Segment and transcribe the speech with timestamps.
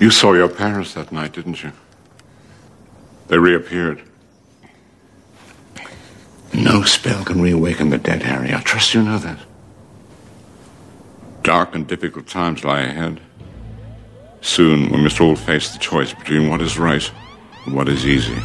[0.00, 1.72] You saw your parents that night, didn't you?
[3.28, 4.02] They reappeared.
[6.52, 8.52] No spell can reawaken the dead, Harry.
[8.52, 9.38] I trust you know that.
[11.42, 13.20] Dark and difficult times lie ahead.
[14.40, 17.10] Soon we must all face the choice between what is right
[17.64, 18.38] and what is easy.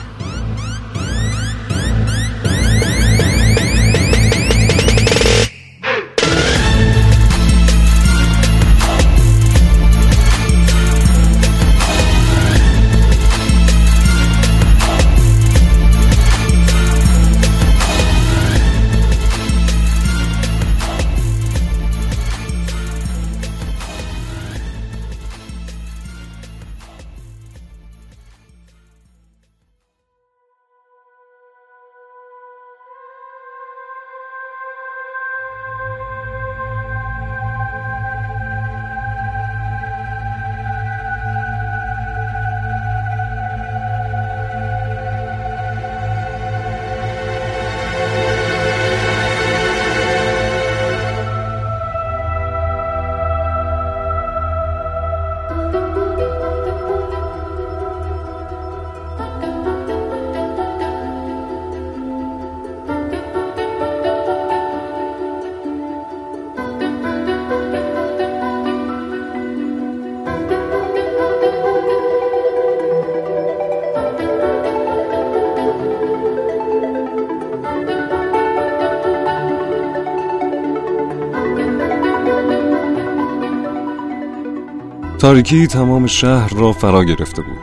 [85.30, 87.62] تاریکی تمام شهر را فرا گرفته بود.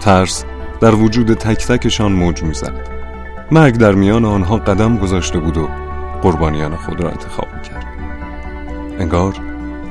[0.00, 0.44] ترس
[0.80, 2.88] در وجود تک تکشان موج می‌زد.
[3.50, 5.68] مرگ در میان آنها قدم گذاشته بود و
[6.22, 7.86] قربانیان خود را انتخاب کرد
[8.98, 9.34] انگار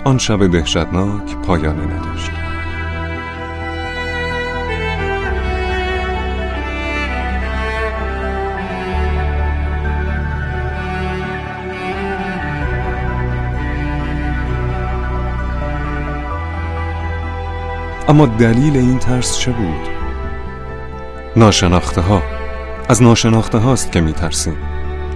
[0.04, 2.32] آن شب دهشتناک پایانی نداشت.
[18.08, 19.88] اما دلیل این ترس چه بود؟
[21.36, 22.22] ناشناخته ها
[22.90, 24.58] از ناشناخته هاست که می ترسیم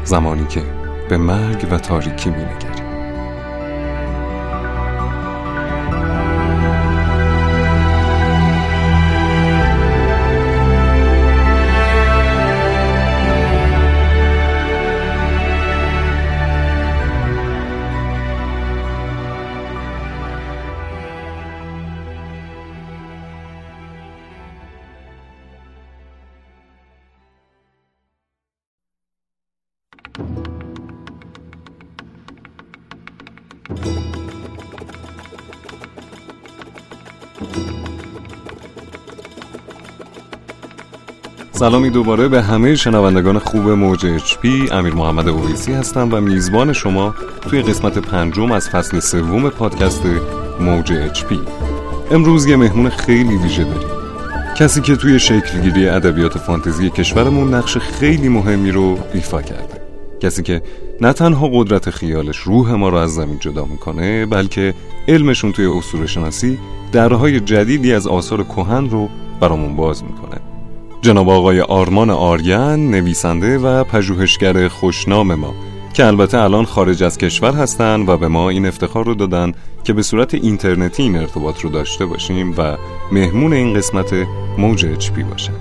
[0.04, 0.64] زمانی که
[1.10, 2.77] به مرگ و تاریکی می نگریم
[41.60, 46.74] سلامی دوباره به همه شنوندگان خوب موج اچ پی امیر محمد اویسی هستم و میزبان
[46.74, 50.02] شما توی قسمت پنجم از فصل سوم پادکست
[50.60, 51.40] موج اچ پی.
[52.12, 53.88] امروز یه مهمون خیلی ویژه داریم.
[54.58, 59.82] کسی که توی شکلگیری ادبیات فانتزی کشورمون نقش خیلی مهمی رو ایفا کرده.
[60.20, 60.62] کسی که
[61.02, 64.74] نه تنها قدرت خیالش روح ما رو از زمین جدا می‌کنه بلکه
[65.08, 66.58] علمشون توی اسطوره شناسی
[66.92, 69.10] درهای جدیدی از آثار کهن رو
[69.40, 70.57] برامون باز می‌کنه.
[71.02, 75.54] جناب آقای آرمان آریان نویسنده و پژوهشگر خوشنام ما
[75.94, 79.52] که البته الان خارج از کشور هستند و به ما این افتخار رو دادن
[79.84, 82.78] که به صورت اینترنتی این ارتباط رو داشته باشیم و
[83.12, 84.14] مهمون این قسمت
[84.58, 85.54] موج اچ پی باشن.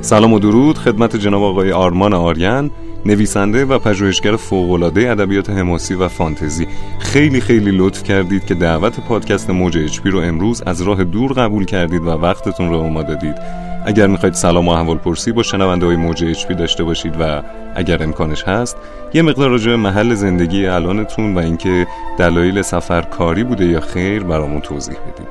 [0.00, 2.70] سلام و درود خدمت جناب آقای آرمان آریان
[3.06, 6.66] نویسنده و پژوهشگر فوق‌العاده ادبیات حماسی و فانتزی.
[6.98, 11.64] خیلی خیلی لطف کردید که دعوت پادکست موج اچ رو امروز از راه دور قبول
[11.64, 13.34] کردید و وقتتون رو ما دادید
[13.84, 17.42] اگر می‌خواید سلام و احوال پرسی با شنونده های موج اچ داشته باشید و
[17.74, 18.76] اگر امکانش هست
[19.14, 21.86] یه مقدار راجع محل زندگی الانتون و اینکه
[22.18, 25.28] دلایل سفر کاری بوده یا خیر برامون توضیح بدید.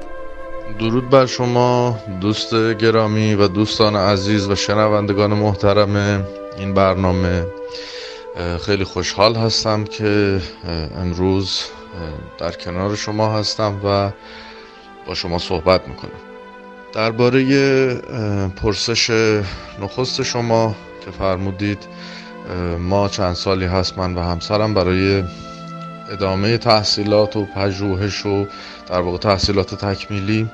[0.80, 6.26] درود بر شما دوست گرامی و دوستان عزیز و شنوندگان محترم
[6.58, 7.46] این برنامه.
[8.66, 10.40] خیلی خوشحال هستم که
[11.02, 11.64] امروز
[12.38, 14.12] در کنار شما هستم و
[15.08, 16.33] با شما صحبت می‌کنم.
[16.94, 17.96] درباره
[18.48, 19.10] پرسش
[19.82, 20.76] نخست شما
[21.06, 21.88] که فرمودید
[22.80, 25.24] ما چند سالی هست من و همسرم برای
[26.12, 28.46] ادامه تحصیلات و پژوهش و
[28.88, 30.50] در واقع تحصیلات تکمیلی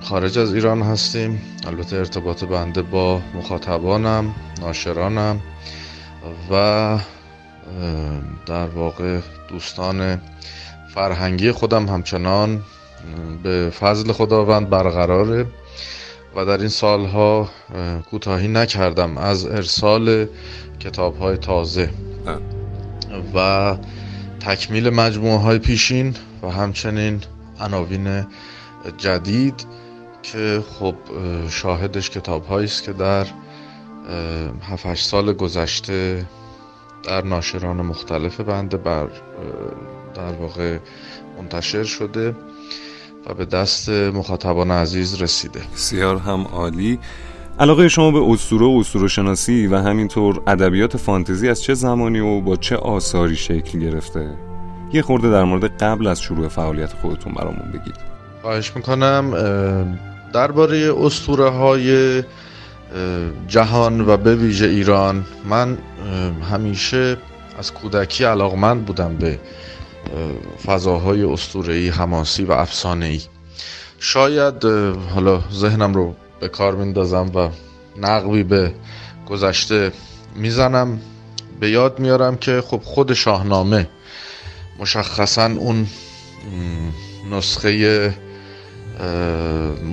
[0.00, 1.42] خارج از ایران هستیم.
[1.66, 5.40] البته ارتباط بنده با مخاطبانم ناشرانم
[6.50, 6.98] و
[8.46, 10.20] در واقع دوستان
[10.94, 12.62] فرهنگی خودم همچنان
[13.42, 15.46] به فضل خداوند برقراره
[16.36, 17.48] و در این سالها
[18.10, 20.26] کوتاهی نکردم از ارسال
[20.80, 21.90] کتاب های تازه
[23.34, 23.76] و
[24.40, 27.20] تکمیل مجموعه های پیشین و همچنین
[27.60, 28.26] عناوین
[28.98, 29.66] جدید
[30.22, 30.94] که خب
[31.50, 33.26] شاهدش کتاب است که در
[34.62, 36.26] 7 سال گذشته
[37.02, 39.08] در ناشران مختلف بنده بر
[40.14, 40.78] در واقع
[41.38, 42.34] منتشر شده.
[43.26, 45.60] و به دست مخاطبان عزیز رسیده.
[45.74, 46.98] بسیار هم عالی.
[47.58, 52.40] علاقه شما به اسطوره و اسطوره شناسی و همینطور ادبیات فانتزی از چه زمانی و
[52.40, 54.30] با چه آثاری شکل گرفته؟
[54.92, 57.94] یه خورده در مورد قبل از شروع فعالیت خودتون برامون بگید.
[58.42, 59.30] خواهش می‌کنم
[60.32, 62.22] درباره اسطوره های
[63.48, 65.78] جهان و به ویژه ایران من
[66.50, 67.16] همیشه
[67.58, 69.38] از کودکی علاقمند بودم به
[70.66, 73.20] فضاهای اسطوره‌ای حماسی و افسانه‌ای.
[73.98, 74.64] شاید
[75.14, 77.48] حالا ذهنم رو به کار میندازم و
[77.96, 78.74] نقبی به
[79.28, 79.92] گذشته
[80.34, 81.00] می‌زنم.
[81.60, 83.88] به یاد میارم که خب خود شاهنامه
[84.78, 85.86] مشخصا اون
[87.30, 88.14] نسخه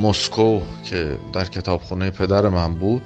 [0.01, 3.01] مسکو که در کتابخونه پدر من بود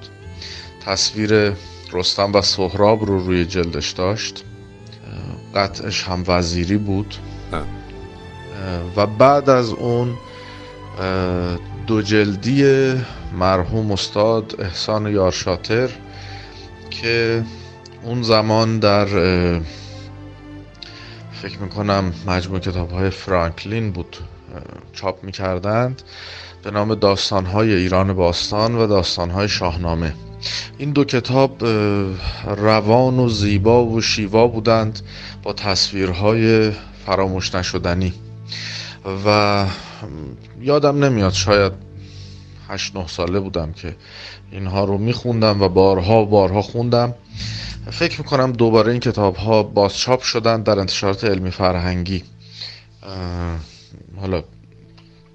[0.85, 1.53] تصویر
[1.93, 4.43] رستم و سهراب رو روی جلدش داشت.
[5.55, 7.15] قطعش هم وزیری بود.
[8.95, 10.17] و بعد از اون
[11.87, 12.93] دو جلدی
[13.39, 15.89] مرحوم استاد احسان یارشاتر
[16.89, 17.43] که
[18.03, 19.05] اون زمان در
[21.41, 24.17] فکر می‌کنم مجموع کتاب های فرانکلین بود
[24.93, 26.01] چاپ می‌کردند.
[26.63, 30.13] به نام داستانهای ایران باستان و داستانهای شاهنامه.
[30.77, 31.65] این دو کتاب
[32.45, 34.99] روان و زیبا و شیوا بودند
[35.43, 36.71] با تصویرهای
[37.05, 38.13] فراموش نشدنی.
[39.25, 39.65] و
[40.61, 41.71] یادم نمیاد شاید
[42.69, 43.95] هشت نه ساله بودم که
[44.51, 47.13] اینها رو میخوندم و بارها و بارها خوندم.
[47.91, 52.23] فکر می‌کنم دوباره این کتاب ها بازچاپ شدن در انتشارات علمی فرهنگی.
[54.21, 54.43] حالا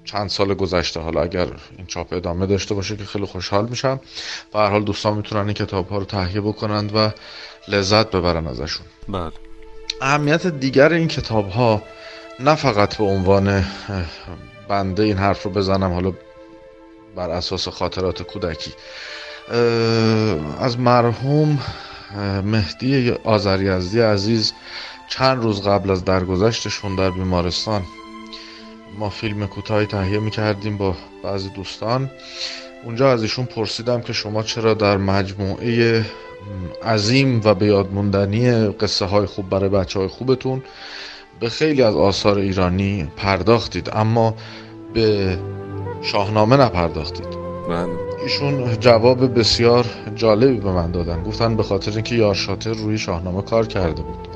[0.07, 3.99] چند سال گذشته حالا اگر این چاپ ادامه داشته باشه که خیلی خوشحال میشم.
[4.53, 7.09] و هر حال دوستان می‌تونن این کتاب ها رو تهیه بکنند و
[7.67, 8.85] لذت ببرن ازشون.
[9.09, 9.31] بله.
[10.01, 11.81] اهمیت دیگر این کتاب ها
[12.39, 13.65] نه فقط به عنوان
[14.67, 16.13] بنده این حرف رو بزنم حالا
[17.15, 18.71] بر اساس خاطرات کودکی.
[20.59, 21.59] از مرحوم
[22.43, 24.53] مهدی آذریزدی عزیز
[25.09, 27.83] چند روز قبل از درگذشتشون در بیمارستان
[28.97, 32.11] ما فیلم کوتاهی تهیه می‌کردیم با بعضی دوستان.
[32.83, 36.05] اونجا از ایشون پرسیدم که شما چرا در مجموعه
[36.83, 37.83] عظیم و به
[38.79, 40.63] قصه های خوب برای بچه های خوبتون
[41.39, 44.35] به خیلی از آثار ایرانی پرداختید اما
[44.93, 45.37] به
[46.01, 47.27] شاهنامه نپرداختید.
[47.69, 47.89] بله.
[48.23, 49.85] ایشون جواب بسیار
[50.15, 51.23] جالبی به من دادن.
[51.23, 54.27] گفتن به خاطر اینکه یارشاتر روی شاهنامه کار کرده بود.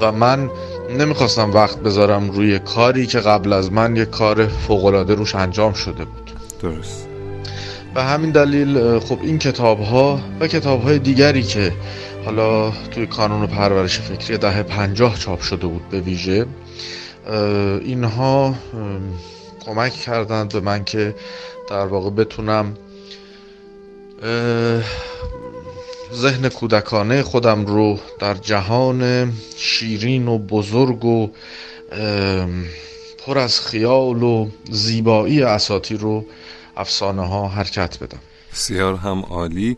[0.00, 0.50] و من
[0.88, 6.04] نمی‌خواستم وقت بذارم روی کاری که قبل از من یک کار فوقالعاده روش انجام شده
[6.04, 6.30] بود.
[6.62, 7.08] درست.
[7.94, 11.72] به همین دلیل خب این کتاب ها و کتاب های دیگری که
[12.24, 16.46] حالا توی کانون پرورش فکری دهه پنجاه چاپ شده بود به ویژه
[17.82, 18.54] اینها
[19.66, 21.14] کمک کردند به من که
[21.70, 22.76] در واقع بتونم
[26.14, 31.28] ذهن کودکانه خودم رو در جهان شیرین و بزرگ و
[33.26, 36.24] پر از خیال و زیبایی اساطیر رو
[36.76, 38.18] افسانه ها حرکت بدم.
[38.52, 39.76] بسیار هم عالی.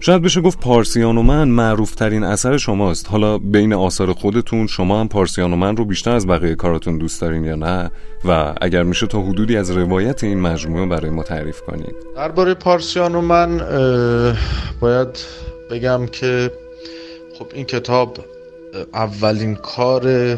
[0.00, 3.08] شاید بشه گفت پارسیان و من معروف ترین اثر شماست.
[3.08, 7.20] حالا بین آثار خودتون شما هم پارسیان و من رو بیشتر از بقیه کاراتون دوست
[7.20, 7.90] دارین یا نه؟
[8.24, 11.94] و اگر میشه تا حدودی از روایت این مجموعه برای ما تعریف کنید.
[12.16, 13.58] درباره پارسیان و من
[14.80, 15.08] باید
[15.70, 16.50] بگم که
[17.38, 18.18] خب این کتاب
[18.94, 20.36] اولین کار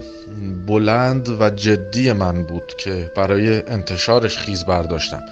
[0.66, 5.22] بلند و جدی من بود که برای انتشارش خیز برداشتم.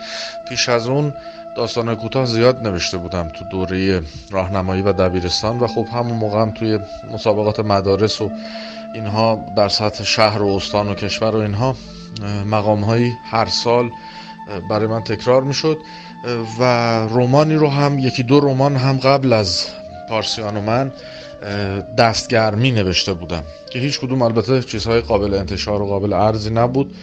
[0.48, 1.14] پیش از اون
[1.56, 6.50] داستان کوتاه زیاد نوشته بودم تو دوره راهنمایی و دبیرستان و خب همون موقع هم
[6.50, 6.78] توی
[7.12, 8.30] مسابقات مدارس و
[8.94, 11.76] اینها در سطح شهر و استان و کشور و اینها
[12.46, 13.90] مقام هایی هر سال
[14.70, 15.78] برای من تکرار می شد
[16.58, 16.64] و
[17.06, 19.66] رومانی رو هم یکی دو رمان هم قبل از
[20.08, 20.92] پارسیان و من
[21.98, 26.94] دستگرمی نوشته بودم که هیچ کدوم البته چیزهای قابل انتشار و قابل ارزی نبود.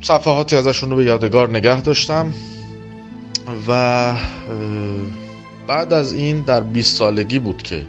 [0.00, 2.34] صفحاتی ازشون رو به یادگار نگه داشتم
[3.68, 4.14] و
[5.66, 7.86] بعد از این در 20 سالگی بود که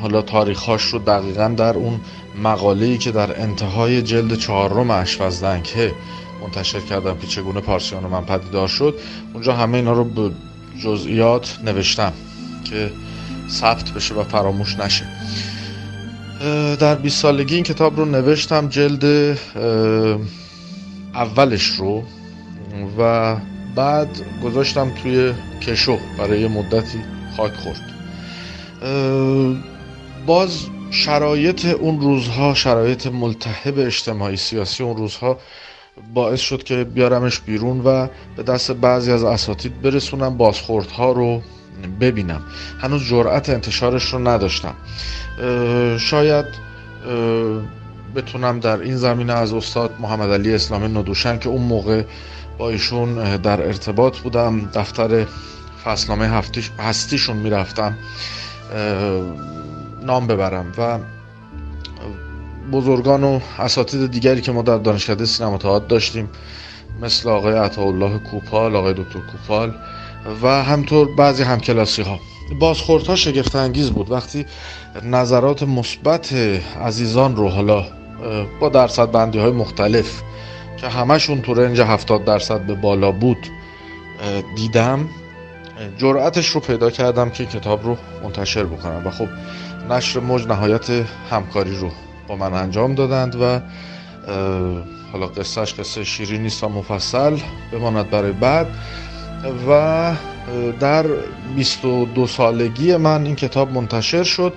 [0.00, 2.00] حالا تاریخهاش رو دقیقا در اون
[2.42, 5.92] مقاله‌ای که در انتهای جلد چهارم اشوزدنکه
[6.42, 8.94] منتشر کردم که چگونه پارسیان من پدیدار شد
[9.34, 10.30] اونجا همه اینا رو
[10.82, 12.12] جزئیات نوشتم
[12.64, 12.90] که
[13.50, 15.04] ثبت بشه و فراموش نشه.
[16.80, 19.38] در 20 سالگی این کتاب رو نوشتم جلد
[21.14, 22.02] اولش رو
[22.98, 23.36] و
[23.76, 24.08] بعد
[24.44, 26.98] گذاشتم توی کشو برای مدتی
[27.36, 27.80] خاک خورد.
[30.26, 35.38] باز شرایط اون روزها شرایط ملتهب اجتماعی سیاسی اون روزها
[36.14, 41.42] باعث شد که بیارمش بیرون و به دست بعضی از اساتید برسونم بازخوردها رو
[42.00, 42.42] ببینم.
[42.80, 44.74] هنوز جرأت انتشارش رو نداشتم.
[45.98, 46.46] شاید
[48.16, 52.02] بتونم در این زمینه از استاد محمد علی اسلامی ندوشن که اون موقع
[52.58, 55.26] با ایشون در ارتباط بودم دفتر
[55.84, 56.42] فصلنامه
[56.78, 57.98] هستیشون می‌رفتم
[60.02, 60.98] نام ببرم و
[62.72, 66.28] بزرگان و اساتید دیگری که ما در دانشکده سینما تئاتر داشتیم
[67.02, 69.74] مثل آقای عطاالله کوپال آقای دکتر کوپال
[70.42, 72.20] و همطور بعضی همکلاسی ها
[72.60, 74.10] بازخوردها شگفت انگیز بود.
[74.10, 74.46] وقتی
[75.02, 76.32] نظرات مثبت
[76.82, 77.84] عزیزان رو حالا
[78.60, 80.22] با درصد بندی های مختلف
[80.76, 83.46] که همشون تو رنج 70 درصد به بالا بود
[84.56, 85.08] دیدم
[85.98, 89.28] جرأتش رو پیدا کردم که کتاب رو منتشر بکنم و خب
[89.90, 90.90] نشر موج نهایت
[91.30, 91.90] همکاری رو
[92.28, 93.60] با من انجام دادند و
[95.12, 97.36] حالا قصهش قصه شیرین نیست و مفصل
[97.72, 98.66] بماند برای بعد.
[99.68, 100.12] و
[100.80, 101.06] در
[101.56, 104.52] 22 سالگی من این کتاب منتشر شد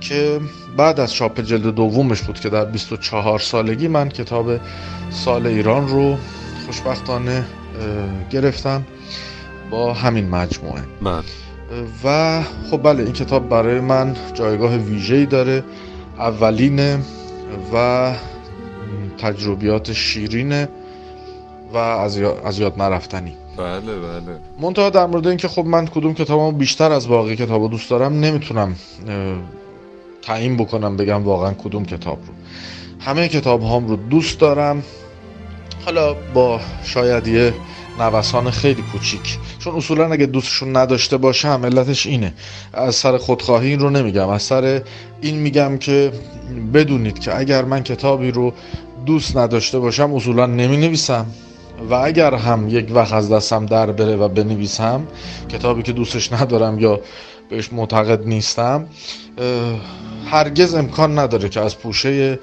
[0.00, 0.40] که
[0.76, 4.60] بعد از چاپ جلد دومش بود که در 24 سالگی من کتاب
[5.10, 6.16] سال ایران رو
[6.66, 7.44] خوشبختانه
[8.30, 8.82] گرفتم
[9.70, 10.82] با همین مجموعه.
[11.02, 11.22] بله.
[12.04, 15.64] و خب بله این کتاب برای من جایگاه ویژه‌ای داره.
[16.20, 16.98] اولینه
[17.74, 18.14] و
[19.18, 20.68] تجربیات شیرینه
[21.72, 23.36] و از یاد نرفتنی.
[23.56, 24.38] بله بله.
[24.60, 28.76] منتها در مورد اینکه خب من کدوم کتابمو بیشتر از باقی کتاب دوست دارم نمی‌تونم
[30.22, 32.34] تعیین بکنم بگم واقعا کدوم کتاب رو.
[33.00, 34.82] همه کتاب هام رو دوست دارم.
[35.84, 37.54] حالا با شاید یه
[37.98, 39.38] نوسان خیلی کوچیک.
[39.58, 42.34] چون اصولا اگه دوستشون نداشته باشم علتش اینه.
[42.72, 44.28] از سر خودخواهی این رو نمیگم.
[44.28, 44.82] از سر
[45.20, 46.12] این میگم که
[46.74, 48.52] بدونید که اگر من کتابی رو
[49.06, 51.26] دوست نداشته باشم اصولا نمی نویسم
[51.90, 55.06] و اگر هم یک وقت از دستم در بره و بنویسم
[55.48, 57.00] کتابی که دوستش ندارم یا
[57.50, 58.86] بهش معتقد نیستم
[60.26, 62.38] هرگز امکان نداره که از پوشه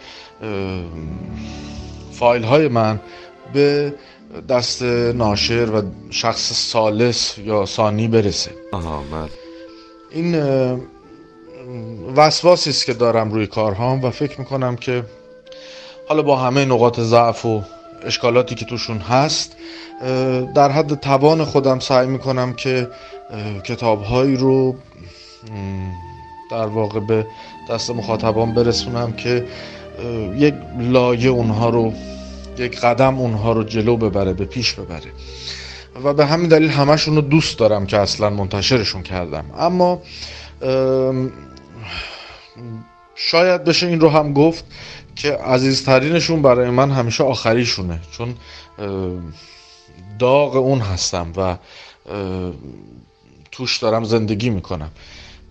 [2.11, 2.99] فایل های من
[3.53, 3.93] به
[4.49, 4.81] دست
[5.13, 9.29] ناشر و شخص سالس یا ثانی برسه آها بله.
[10.11, 10.35] این
[12.15, 15.03] وسواسی است که دارم روی کارهام و فکر می‌کنم که
[16.09, 17.61] حالا با همه نقاط ضعف و
[18.05, 19.55] اشکالاتی که توشون هست
[20.55, 22.87] در حد توان خودم سعی می‌کنم که
[23.63, 24.75] کتابهایی رو
[26.51, 27.27] در واقع به
[27.69, 29.45] دست مخاطبان برسونم که
[30.37, 31.93] یک لایه اونها رو
[32.59, 35.11] یک قدم اونها رو جلو ببره به پیش ببره.
[36.03, 39.45] و به همین دلیل همشون رو دوست دارم که اصلا منتشرشون کردم.
[39.57, 40.01] اما
[43.15, 44.65] شاید بشه این رو هم گفت
[45.15, 47.99] که عزیزترینشون برای من همیشه آخریشونه.
[48.11, 48.35] چون
[50.19, 51.57] داغ اون هستم و
[53.51, 54.91] توش دارم زندگی می‌کنم.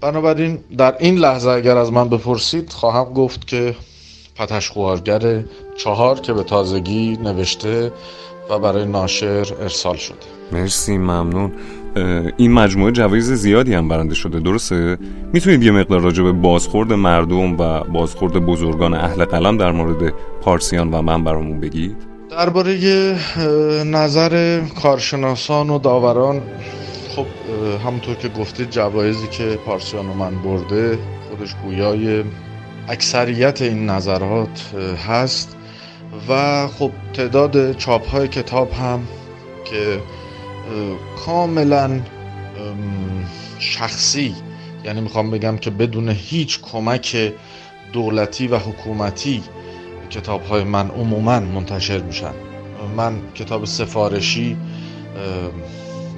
[0.00, 3.76] بنابراین در این لحظه اگر از من بپرسید خواهم گفت که
[4.36, 5.44] پتش خوارگر
[5.76, 7.92] چهار که به تازگی نوشته
[8.50, 10.16] و برای ناشر ارسال شده
[10.52, 11.52] مرسی ممنون
[12.36, 14.98] این مجموعه جوایز زیادی هم برنده شده درسته؟
[15.32, 20.90] می‌تونید یه مقدار راجع به بازخورد مردم و بازخورد بزرگان اهل قلم در مورد پارسیان
[20.90, 21.96] و من برامون بگید؟
[22.30, 22.78] درباره
[23.84, 26.42] نظر کارشناسان و داوران
[27.16, 27.26] خب
[27.86, 30.98] همونطور که گفتید جوایزی که پارسیان و من برده
[31.30, 32.24] خودش گویای
[32.88, 34.74] اکثریت این نظرات
[35.08, 35.55] هست
[36.28, 39.06] و خب تعداد چاپ های کتاب هم
[39.64, 40.00] که
[41.26, 42.00] کاملا
[43.58, 44.34] شخصی
[44.84, 47.32] یعنی می‌خوام بگم که بدون هیچ کمک
[47.92, 49.42] دولتی و حکومتی
[50.10, 52.32] کتاب های من عموما منتشر میشن.
[52.96, 54.56] من کتاب سفارشی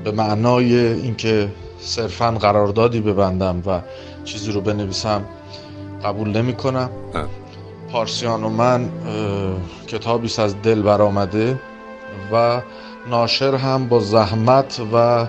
[0.04, 1.48] به معنای اینکه
[1.80, 3.80] صرفا قراردادی ببندم و
[4.24, 5.24] چیزی رو بنویسم
[6.04, 6.90] قبول نمی کنم
[7.92, 8.88] پارسیان و من
[9.86, 11.60] کتابی از دل برآمده
[12.32, 12.60] و
[13.10, 15.26] ناشر هم با زحمت و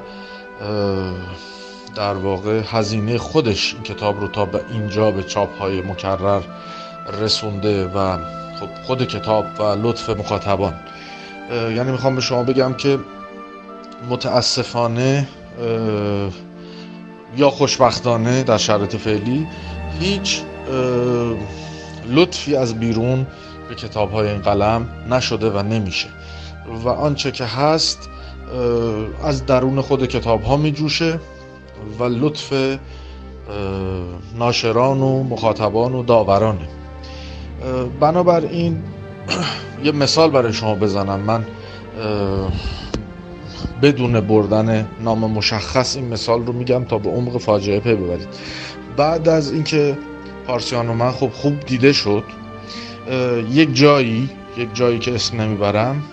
[1.95, 6.41] در واقع هزینه خودش این کتاب رو تا به اینجا به چاپ های مکرر
[7.21, 8.17] رسونده و
[8.59, 10.73] خب خود کتاب و لطف مخاطبان.
[11.51, 12.99] یعنی می‌خوام به شما بگم که
[14.09, 15.27] متاسفانه
[17.37, 19.47] یا خوشبختانه در شرایط فعلی
[19.99, 20.41] هیچ
[22.09, 23.27] لطفی از بیرون
[23.69, 26.07] به کتاب های این قلم نشده و نمیشه.
[26.83, 28.09] و آنچه که هست
[29.23, 31.19] از درون خود کتاب ها می جوشه
[31.99, 32.53] و لطف
[34.37, 36.67] ناشران و مخاطبان و داورانه.
[37.99, 38.83] بنابراین
[39.85, 41.19] یه مثال برای شما بزنم.
[41.19, 41.45] من
[43.81, 48.27] بدون بردن نام مشخص این مثال رو میگم تا به عمق فاجعه پی ببرید.
[48.97, 49.97] بعد از اینکه
[50.49, 52.23] پارسیان و من خب خوب دیده شد.
[53.51, 56.03] یک جایی یک جایی که اسم نمی‌برم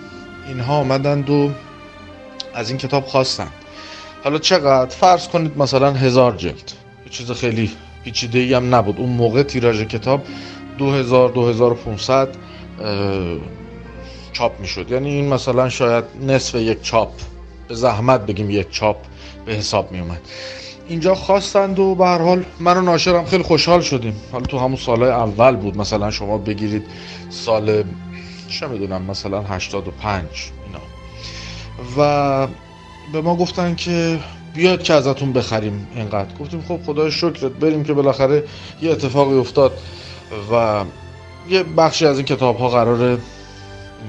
[0.47, 1.51] اینها آمدند و
[2.53, 3.47] از این کتاب خواستن
[4.23, 6.71] حالا چقدر؟ فرض کنید مثلا هزار جلد.
[7.09, 7.71] چیز خیلی
[8.03, 8.99] پیچیده ای هم نبود.
[8.99, 10.23] اون موقع تیراژ کتاب
[10.77, 12.29] 2000 2500
[14.33, 14.91] چاپ می‌شد.
[14.91, 17.11] یعنی این مثلا شاید نصف یک چاپ.
[17.67, 18.97] به زحمت بگیم یک چاپ
[19.45, 20.21] به حساب می اومد
[20.87, 24.15] اینجا خواستند و به هر حال من و ناشرم خیلی خوشحال شدیم.
[24.31, 25.77] حالا تو همون سالهای اول بود.
[25.77, 26.85] مثلا شما بگیرید
[27.29, 27.83] سال
[28.49, 30.23] چه می‌دونم مثلا 85
[30.67, 30.79] اینا.
[31.97, 32.47] و
[33.13, 34.19] به ما گفتن که
[34.53, 36.37] بیاد که ازتون بخریم اینقدر.
[36.39, 38.43] گفتیم خب خدای شکرت بریم که بالاخره
[38.81, 39.77] یه اتفاقی افتاد
[40.51, 40.83] و
[41.49, 43.17] یه بخشی از این کتاب ها قراره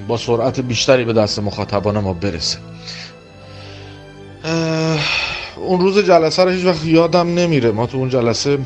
[0.09, 2.59] با سرعت بیشتری به دست مخاطبان ما برسه.
[5.67, 7.71] اون روز جلسه رو هیچ وقت یادم نمیره.
[7.71, 8.59] ما تو اون جلسه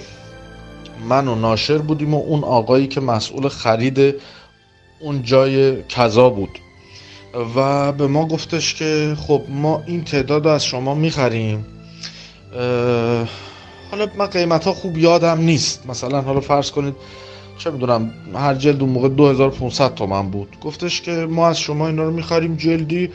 [1.09, 4.15] من و ناشر بودیم و اون آقایی که مسئول خرید
[5.01, 6.59] اون جای کذا بود.
[7.57, 11.67] و به ما گفتش که خب ما این تعداد از شما می‌خریم.
[13.91, 15.87] حالا من قیمت ها خوب یادم نیست.
[15.87, 16.95] مثلا حالا فرض کنید
[17.59, 20.57] چه می‌دونم هر جلد اون موقع 2500 تومن بود.
[20.63, 23.11] گفتش که ما از شما اینا رو می‌خریم جلدی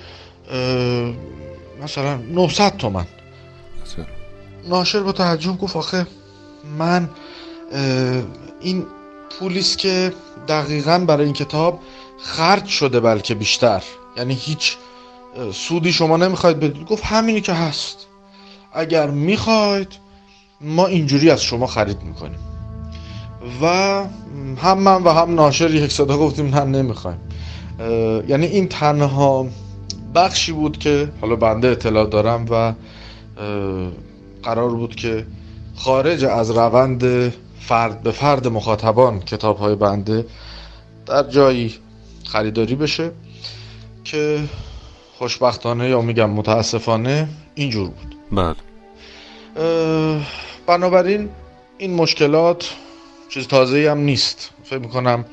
[1.83, 3.05] مثلا 900 تومن.
[4.67, 6.07] ناشر با تعجب گفت آخه
[6.77, 7.09] من
[8.61, 8.85] این
[9.39, 10.13] پولیست که
[10.47, 11.79] دقیقا برای این کتاب
[12.23, 13.83] خرج شده بلکه بیشتر.
[14.17, 14.77] یعنی هیچ
[15.53, 16.87] سودی شما نمی‌خواید بدید.
[16.87, 18.07] گفت همینی که هست.
[18.73, 19.87] اگر می‌خواید
[20.61, 22.39] ما اینجوری از شما خرید می‌کنیم.
[23.61, 23.67] و
[24.61, 27.19] هم من و هم ناشر یک صدا گفتیم نه نمی‌خوایم.
[28.27, 29.47] یعنی این تنها
[30.15, 32.73] بخشی بود که حالا بنده اطلاع دارم و
[34.47, 35.25] قرار بود که
[35.75, 40.25] خارج از روند فرد به فرد مخاطبان کتاب های بنده
[41.05, 41.75] در جایی
[42.25, 43.11] خریداری بشه
[44.03, 44.39] که
[45.17, 48.15] خوشبختانه یا میگم متاسفانه اینجور بود.
[48.31, 48.55] بله.
[50.67, 51.29] بنابراین
[51.77, 52.73] این مشکلات
[53.29, 54.49] چیز تازه هم نیست.
[54.63, 55.25] فکر می‌کنم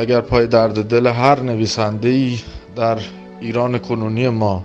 [0.00, 2.38] اگر پای درد دل هر نویسنده ای
[2.76, 2.98] در
[3.40, 4.64] ایران کنونی ما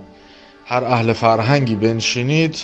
[0.66, 2.56] هر اهل فرهنگی بنشینید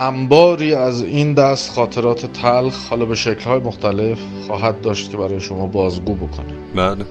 [0.00, 5.66] انباری از این دست خاطرات تلخ حالا به شکلهای مختلف خواهد داشت که برای شما
[5.66, 6.54] بازگو بکنه.
[6.76, 7.04] بله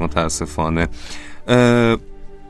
[0.00, 0.88] متاسفانه.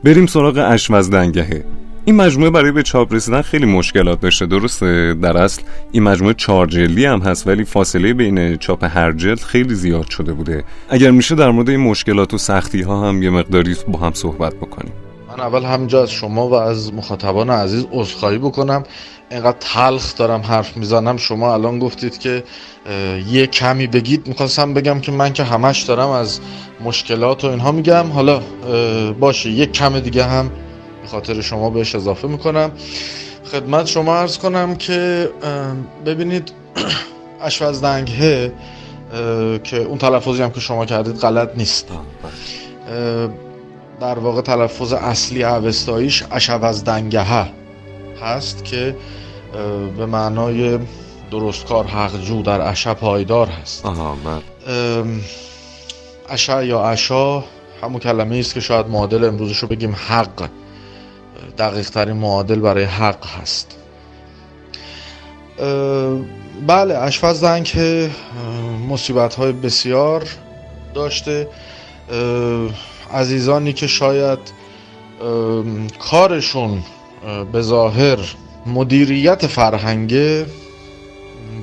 [0.03, 1.65] بریم سراغ اشمزدنگهه
[2.05, 6.67] این مجموعه برای به چاپ رسیدن خیلی مشکلات داشته درسته؟ در اصل این مجموعه چهار
[6.67, 10.63] جلدی هم هست ولی فاصله بین چاپ هر جلد خیلی زیاد شده بوده.
[10.89, 14.55] اگر میشه در مورد این مشکلات و سختی ها هم یه مقداری با هم صحبت
[14.55, 14.93] بکنیم.
[15.29, 18.83] من اول همینجا از شما و از مخاطبان عزیز عذرخواهی بکنم.
[19.33, 21.17] اینقدر تلخ دارم حرف می‌زنم.
[21.17, 22.43] شما الان گفتید که
[23.31, 24.27] یه کمی بگید.
[24.27, 26.39] می‌خواستم بگم که من که همش دارم از
[26.83, 28.07] مشکلات و اینها میگم.
[28.11, 28.41] حالا
[29.19, 30.49] باشه یک کم دیگه هم
[31.01, 32.71] به خاطر شما بهش اضافه می‌کنم.
[33.51, 35.29] خدمت شما عرض کنم که
[36.05, 36.51] ببینید
[37.41, 38.51] اشوزدنگه
[39.63, 41.87] که اون تلفظی هم که شما کردید غلط نیست.
[44.01, 47.25] در واقع تلفظ اصلی اوستاییش اشوزدنگه
[48.21, 48.95] هست که
[49.97, 50.79] به معنای
[51.31, 53.85] درستکار حقجو در اشا پایدار هست.
[53.85, 54.17] آها
[56.29, 57.43] اشا یا اشا
[57.83, 60.49] همون کلمه است که شاید معادل امروزش رو بگیم حق.
[61.57, 63.77] دقیق ترین معادل برای حق هست.
[66.67, 68.11] بله اشفاز زنگ که
[68.89, 70.23] مصیبت های بسیار
[70.93, 71.47] داشته.
[73.13, 74.39] عزیزانی که شاید
[75.99, 76.83] کارشون
[77.51, 78.19] به ظاهر
[78.65, 80.45] مدیریت فرهنگه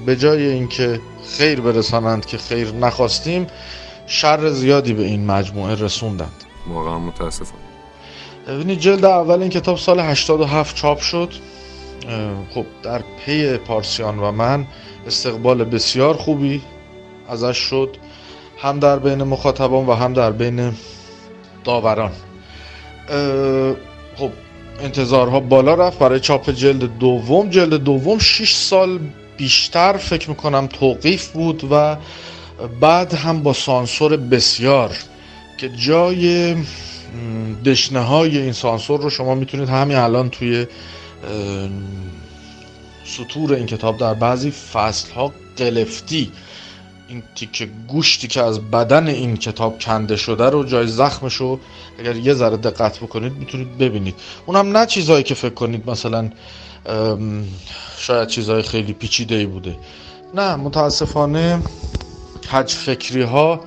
[0.07, 1.01] به جای اینکه
[1.39, 3.47] خیر برسانند که خیر نخواستیم
[4.07, 6.45] شر زیادی به این مجموعه رسوندند.
[6.69, 7.55] واقعا متاسفم.
[8.49, 11.33] ببینید جلد اول این کتاب سال 87 چاپ شد.
[12.55, 14.67] خب در پی پارسیان و من
[15.07, 16.63] استقبال بسیار خوبی
[17.29, 17.97] ازش شد
[18.59, 20.73] هم در بین مخاطبان و هم در بین
[21.65, 22.13] داوران.
[24.17, 24.31] خب
[24.83, 25.99] انتظارها بالا رفت.
[25.99, 28.99] برای چاپ جلد دوم جلد دوم 6 سال
[29.37, 31.97] بیشتر فکر می‌کنم توقیف بود و
[32.81, 34.97] بعد هم با سانسور بسیار
[35.59, 36.57] که جای
[37.65, 40.67] دشنه های این سانسور رو شما می‌تونید همین الان توی
[43.05, 46.33] سطور این کتاب در بعضی فصل ها قلفتی
[47.11, 51.61] این تیکه گوشتی که از بدن این کتاب کنده شده رو جای زخمش رو
[51.99, 54.15] اگر یه ذره دقت بکنید می‌تونید ببینید.
[54.47, 56.31] اونم نه چیزهایی که فکر کنید مثلا
[57.99, 59.77] شاید چیزهای خیلی پیچیده ای بوده.
[60.35, 61.63] نه متاسفانه
[62.53, 63.61] کج فکری ها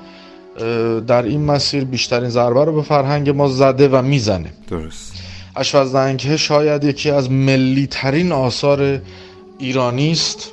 [1.08, 4.54] در این مسیر بیشترین ضربه رو به فرهنگ ما زده و می‌زنه.
[4.70, 5.14] درست.
[5.56, 9.02] اشوزنگه شاید یکی از ملی ترین آثار
[9.60, 10.52] ایرانی است.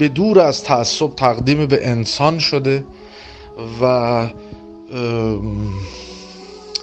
[0.00, 2.84] به دور از تعصب تقدیم به انسان شده
[3.82, 4.26] و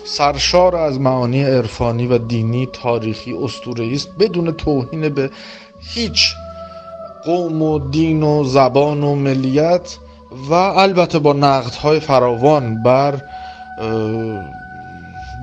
[0.06, 5.30] سرشار از معانی عرفانی و دینی تاریخی اسطوره‌ای است بدون توهین به
[5.80, 6.34] هیچ
[7.26, 9.98] قوم و دین و زبان و ملیت
[10.50, 13.22] و البته با نقدهای فراوان بر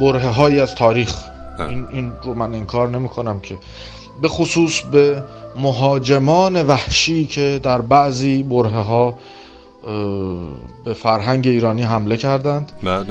[0.01, 1.15] بره های از تاریخ.
[1.59, 3.59] این, این رو من انکار نمی کنم که.
[4.23, 5.23] به خصوص به
[5.57, 9.19] مهاجمان وحشی که در بعضی بره ها
[10.85, 12.73] به فرهنگ ایرانی حمله کردند.
[12.83, 13.07] بله.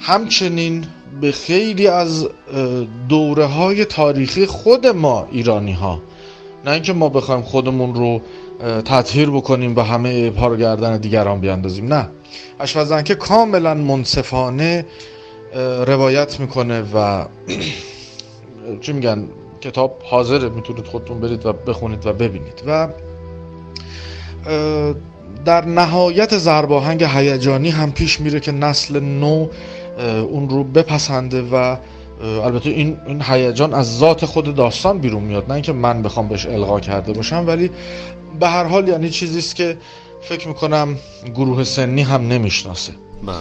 [0.00, 0.84] همچنین
[1.20, 2.28] به خیلی از
[3.08, 6.00] دوره های تاریخی خود ما ایرانی ها
[6.64, 8.20] نه اینکه ما بخوایم خودمون رو
[8.84, 12.08] تطهیر بکنیم و همه پا رو گردن دیگران بیاندازیم نه.
[12.60, 14.86] اشوزن که کاملا منصفانه
[15.86, 17.24] روایت می‌کنه و
[18.82, 19.28] چی میگن؟
[19.60, 22.62] کتاب حاضره می‌تونید خودتون برید و بخونید و ببینید.
[22.66, 22.88] و
[25.44, 29.48] در نهایت زرباهنگ هیجانی هم پیش میره که نسل نو
[30.30, 31.76] اون رو بپسنده و
[32.44, 35.44] البته این این هیجان از ذات خود داستان بیرون میاد.
[35.48, 37.70] نه اینکه من بخوام بهش القا کرده باشم ولی
[38.40, 39.76] به هر حال یعنی چیزی است که
[40.20, 40.96] فکر می‌کنم
[41.34, 42.92] گروه سنی هم نمی‌شناسه.
[43.26, 43.36] بله.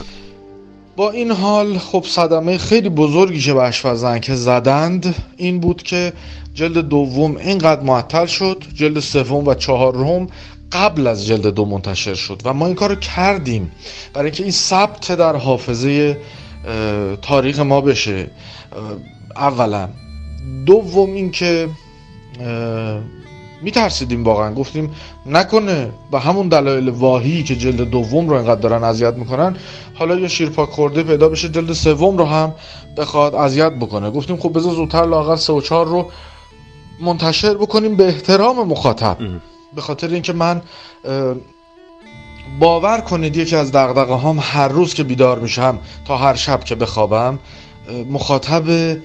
[0.99, 6.13] با این حال خب صدمه خیلی بزرگی که به که زدند این بود که
[6.53, 10.27] جلد دوم اینقدر معطل شد جلد سوم و چهارم
[10.71, 13.71] قبل از جلد دو منتشر شد و ما این کار کردیم
[14.13, 16.17] برای اینکه این ثبت در حافظه
[17.21, 18.31] تاریخ ما بشه.
[19.35, 19.89] اولا.
[20.65, 21.69] دوم اینکه
[23.61, 24.53] میترسیدیم واقعا.
[24.53, 24.95] گفتیم
[25.25, 25.91] نکنه.
[26.11, 29.55] به همون دلایل واهی که جلد دوم رو اینقدر دارن اذیت می‌کنن
[29.93, 32.53] حالا یه شیرپاک خورده پیدا بشه جلد سوم رو هم
[32.97, 34.11] بخواد اذیت بکنه.
[34.11, 36.11] گفتیم خب بذار زودتر لاغر سه و چهار رو
[37.01, 39.17] منتشر بکنیم به احترام مخاطب.
[39.75, 40.61] به خاطر اینکه من
[42.59, 46.75] باور کنید یکی از دغدغه هام هر روز که بیدار میشم تا هر شب که
[46.75, 47.39] بخوابم
[48.09, 48.97] مخاطب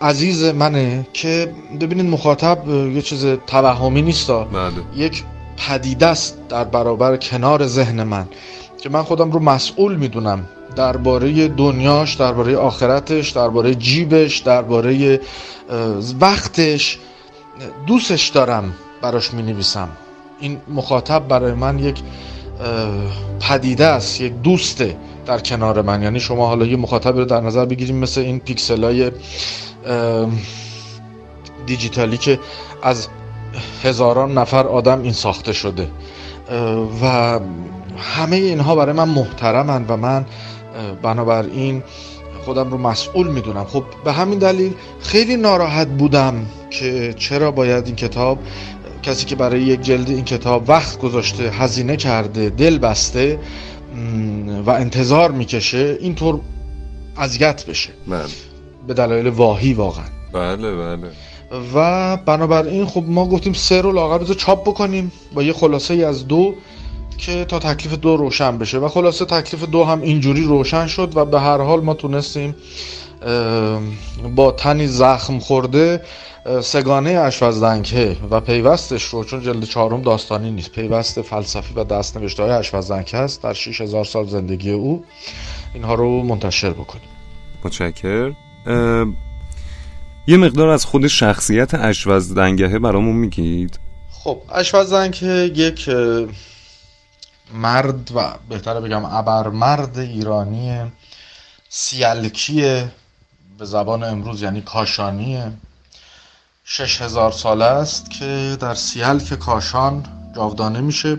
[0.00, 4.44] عزیز منه که ببینید مخاطب یه چیز توهمی نیست بله.
[4.96, 5.24] یک
[5.56, 8.26] پدیده است در برابر کنار ذهن من
[8.82, 10.44] که من خودم رو مسئول می‌دونم
[10.76, 15.20] درباره دنیاش درباره آخرتش درباره جیبش درباره
[16.20, 16.98] وقتش.
[17.86, 19.88] دوستش دارم براش می نویسم
[20.40, 22.02] این مخاطب برای من یک
[23.40, 24.96] پدیده است یک دوسته.
[25.30, 26.02] در کنار من.
[26.02, 29.10] یعنی شما حالا یه مخاطب رو در نظر بگیریم مثل این پیکسل های
[31.66, 32.38] دیجیتالی که
[32.82, 33.08] از
[33.84, 35.88] هزاران نفر آدم این ساخته شده.
[37.02, 37.40] و
[37.98, 40.24] همه اینها برای من محترمند و من
[41.02, 41.82] بنابراین
[42.44, 43.64] خودم رو مسئول می‌دونم.
[43.64, 48.38] خب به همین دلیل خیلی ناراحت بودم که چرا باید این کتاب
[49.02, 53.38] کسی که برای یک جلد این کتاب وقت گذاشته هزینه کرده دل بسته
[54.66, 56.40] و انتظار می‌کشه اینطور
[57.16, 57.90] اذیت بشه.
[58.08, 58.24] بله
[58.86, 60.04] به دلایل واهی واقعا.
[60.32, 61.10] بله بله.
[61.74, 65.12] و بنابراین خب ما گفتیم سه رو لاغر بذار چاپ بکنیم.
[65.34, 66.54] با یه خلاصه ای از دو
[67.18, 68.78] که تا تکلیف دو روشن بشه.
[68.78, 72.54] و خلاصه تکلیف دو هم اینجوری روشن شد و به هر حال ما تونستیم
[74.36, 76.02] با تنی زخم خورده
[76.62, 80.72] سگانه اشوزدنکه و پیوستش رو چون جلد چهارم داستانی نیست.
[80.72, 82.52] پیوست فلسفی و دست نوشته های
[83.12, 83.42] است.
[83.42, 85.04] در 6000 سال زندگی او.
[85.74, 87.08] اینها رو منتشر بکنیم.
[87.64, 88.32] متشکر
[90.26, 93.78] یه مقدار از خود شخصیت اشوزدنگه برامون میگید؟
[94.10, 95.28] خب اشوزدنگه
[95.58, 95.90] یک
[97.54, 99.04] مرد و بهتره بگم
[99.48, 100.92] مرد ایرانی
[101.68, 102.84] سیلکی
[103.60, 105.52] به زبان امروز یعنی کاشانیه.
[106.64, 108.74] شش هزار ساله است که در
[109.18, 110.04] که کاشان
[110.36, 111.18] جاودانه میشه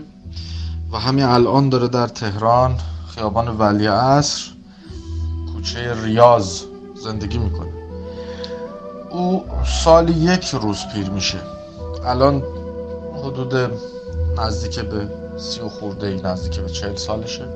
[0.92, 2.78] و همین الان داره در تهران
[3.14, 4.50] خیابان ولی عصر
[5.52, 6.62] کوچه ریاض
[6.94, 7.72] زندگی می‌کنه.
[9.10, 9.44] او
[9.84, 11.38] سالی یک روز پیر میشه.
[12.06, 12.42] الان
[13.24, 13.70] حدود
[14.38, 17.46] نزدیک به سی و خورده ای نزدیک به چهل سالشه.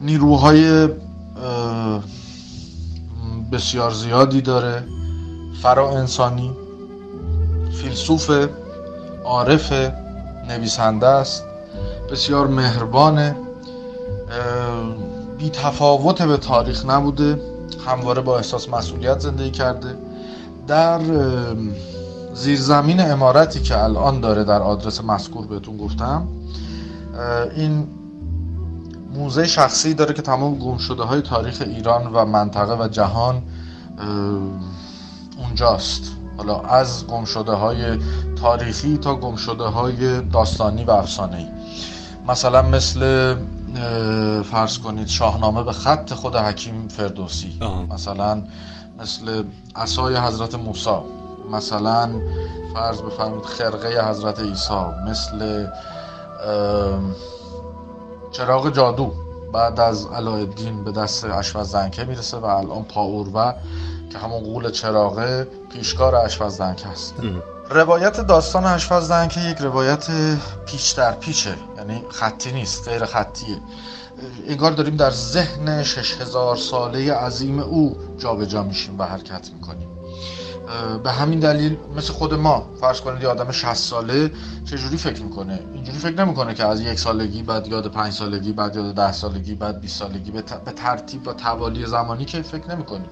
[0.00, 0.88] نیروهای
[3.52, 4.82] بسیار زیادی داره.
[5.62, 6.52] فرا انسانی
[7.72, 8.30] فیلسوف
[9.24, 9.72] عارف
[10.48, 11.44] نویسنده است
[12.10, 13.36] بسیار مهربانه.
[15.38, 17.40] بی تفاوت به تاریخ نبوده
[17.86, 19.94] همواره با احساس مسئولیت زندگی کرده.
[20.66, 21.00] در
[22.34, 26.28] زیرزمین امارتی که الان داره در آدرس مذکور بهتون گفتم
[27.56, 27.86] این
[29.14, 33.42] موزه شخصی داره که تمام گمشده های تاریخ ایران و منطقه و جهان
[35.38, 36.02] اونجاست.
[36.36, 37.98] حالا از گمشده های
[38.40, 41.46] تاریخی تا گمشده های داستانی و افسانه‌ای.
[42.28, 43.34] مثلا مثل
[44.42, 47.60] فرض کنید شاهنامه به خط خود حکیم فردوسی.
[47.90, 48.42] مثلا
[49.00, 49.44] مثل
[49.76, 50.98] عصای حضرت موسی.
[51.52, 52.10] مثلا
[52.74, 54.84] فرض بفرمید خرقه حضرت عیسی.
[55.06, 55.66] مثل
[58.32, 59.12] چراغ جادو.
[59.52, 63.54] بعد از علایالدین به دست اشوزنکه می‌رسه و الان پاوروه
[64.12, 67.14] که همون قول چراغه پیشکار اشوزدنک هست
[67.70, 70.06] روایت داستان اشوزدنکه یک روایت
[70.66, 73.58] پیچ در پیچه یعنی خطی نیست غیر خطیه.
[74.48, 79.89] انگار داریم در ذهن شش هزار ساله عظیم او جابجا جا میشیم و حرکت می‌کنیم.
[81.04, 84.32] به همین دلیل مثل خود ما فرض کنید یه آدم 60 ساله
[84.64, 88.76] چجوری فکر می‌کنه؟ اینجوری فکر نمی‌کنه که از یک سالگی بعد یاد پنج سالگی بعد
[88.76, 90.30] یاد ده سالگی بعد 20 سالگی.
[90.30, 90.42] به,
[90.76, 93.06] ترتیب و توالی زمانی که فکر نمی‌کنیم.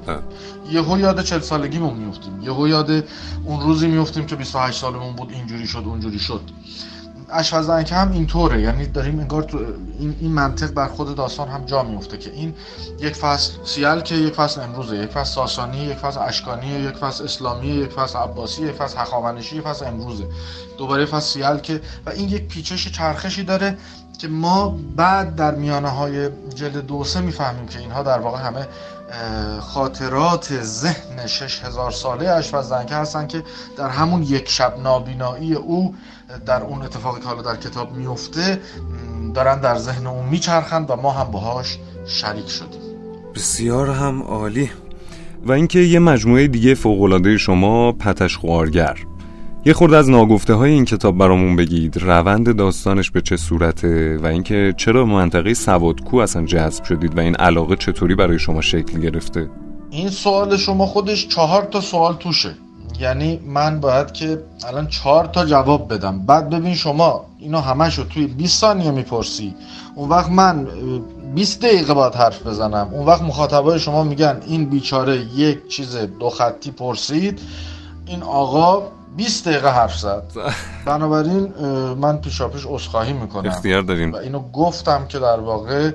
[0.71, 2.91] یهو یاد 40 سالگیمون میفتیم یهو یاد
[3.45, 6.41] اون روزی میفتیم که 28 سالمون بود اینجوری شد اونجوری شد.
[7.31, 8.61] اشوزنک هم اینطوره.
[8.61, 9.59] یعنی داریم انگار تو
[9.99, 12.55] این, این منطق بر خود داستان هم جا میفته که این
[13.01, 17.25] یک فصل سیال که یک فصل امروزه یک فصل ساسانی یک فصل اشکانی یک فصل
[17.25, 20.25] اسلامی یک فصل عباسی یک فصل هخامنشی یک فصل امروزه.
[20.79, 23.79] دوباره فصل سیال که و این یک پیچش چرخشی داره
[24.19, 28.67] که ما بعد در میانه های جلد دوسه می‌فهمیم که اینها در واقع همه
[29.61, 33.43] خاطرات ذهن شش هزار ساله اشوزنکه هستن که
[33.77, 35.95] در همون یک شب نابینایی او
[36.47, 38.61] در اون اتفاقی که حالا در کتاب میفته
[39.35, 42.81] دارن در ذهن اون میچرخند و ما هم باهاش شریک شدیم.
[43.35, 44.71] بسیار هم عالی.
[45.47, 49.08] و اینکه یه مجموعه دیگه فوقالعاده شما پتش خوارگر.
[49.69, 51.97] یه خورده از ناگفته های این کتاب برامون بگید.
[51.97, 57.35] روند داستانش به چه صورته و اینکه چرا منطقه سوادکو اصلا جذب شدید و این
[57.35, 59.51] علاقه چطوری برای شما شکل گرفته؟
[59.91, 62.55] این سوال شما خودش چهار تا سوال توشه.
[63.01, 66.27] یعنی من باید که الان چهار تا جواب بدم.
[66.27, 69.55] بعد ببین شما اینو همش رو توی 20 ثانیه می‌پرسی.
[69.95, 70.67] اون وقت من
[71.35, 72.89] 20 دقیقه باید حرف بزنم.
[72.93, 77.41] اون وقت مخاطبای شما میگن این بیچاره یک چیز دو خطی پرسید.
[78.07, 80.23] این آقا 20 دقیقه حرف زد.
[80.85, 81.55] بنابراین
[81.95, 83.51] من پیشاپیش اصخاهی می‌کنم.
[83.51, 84.13] اختیار داریم.
[84.13, 85.91] و اینو گفتم که در واقع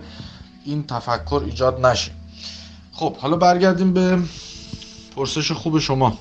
[0.65, 2.11] این تفکر ایجاد نشه.
[2.93, 4.19] خب حالا برگردیم به
[5.15, 6.17] پرسش خوب شما.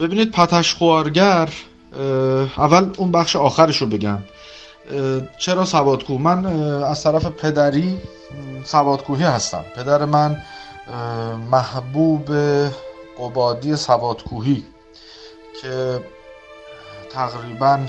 [0.00, 1.48] ببینید پتش خوارگر
[2.58, 4.18] اول اون بخش آخرش رو بگم
[5.38, 6.46] چرا سوادکو من
[6.82, 7.98] از طرف پدری
[8.64, 9.64] سوادکوهی هستم.
[9.76, 10.42] پدر من
[11.50, 12.30] محبوب
[13.18, 14.64] قبادی سوادکوهی.
[15.62, 16.04] که
[17.12, 17.86] تقریبا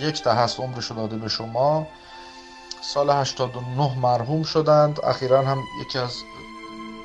[0.00, 1.86] یک ده هست عمرش داده به شما.
[2.80, 5.00] سال 89 مرحوم شدند.
[5.04, 6.12] اخیرا هم یکی از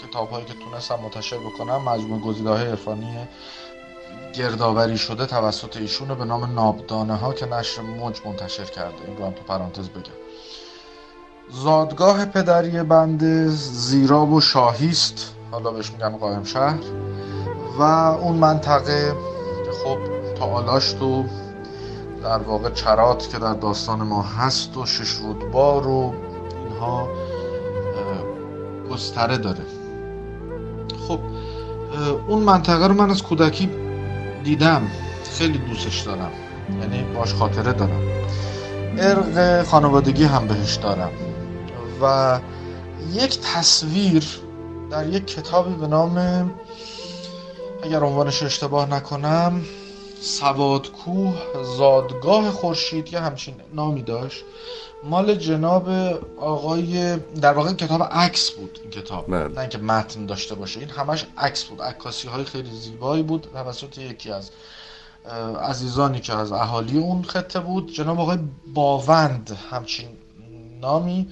[0.01, 3.27] کتاب هایی که تونستم منتشر بکنم مجموع گزیده های عرفانی
[4.33, 9.05] گردآوری شده توسط ایشون به نام نابدانه ها که نشر موج منتشر کرده.
[9.07, 10.11] این رو هم تو پرانتز بگم.
[11.51, 16.79] زادگاه پدری بنده زیراب و شاهیست حالا بهش میگن قائم شهر
[17.79, 19.15] و اون منطقه
[19.87, 19.97] خب
[20.39, 21.25] تا آلاشت و
[22.23, 26.13] در واقع چرات که در داستان ما هست و شش رودبار و
[26.69, 27.07] اینها
[28.91, 29.65] گستره داره.
[31.07, 31.19] خب
[32.27, 33.69] اون منطقه رو من از کودکی
[34.43, 34.81] دیدم.
[35.31, 36.31] خیلی دوستش دارم.
[36.81, 38.01] یعنی باش خاطره دارم.
[38.97, 41.11] ارق خانوادگی هم بهش دارم.
[42.01, 42.39] و
[43.13, 44.25] یک تصویر
[44.89, 46.51] در یک کتابی به نام
[47.83, 49.61] اگر عنوانش اشتباه نکنم
[50.21, 51.35] سوادکوه
[51.77, 54.43] زادگاه خورشید یه همچین نامی داشت.
[55.03, 55.89] مال جناب
[56.39, 59.25] آقای در واقع کتاب عکس بود این کتاب.
[59.27, 59.47] بله.
[59.47, 61.81] نه اینکه متن داشته باشه این همش عکس بود.
[61.81, 64.51] عکاسی های خیلی زیبایی بود توسط یکی از
[65.61, 67.93] عزیزانی که از اهالی اون خطه بود.
[67.93, 68.37] جناب آقای
[68.73, 70.07] باوند همچین
[70.81, 71.27] نامی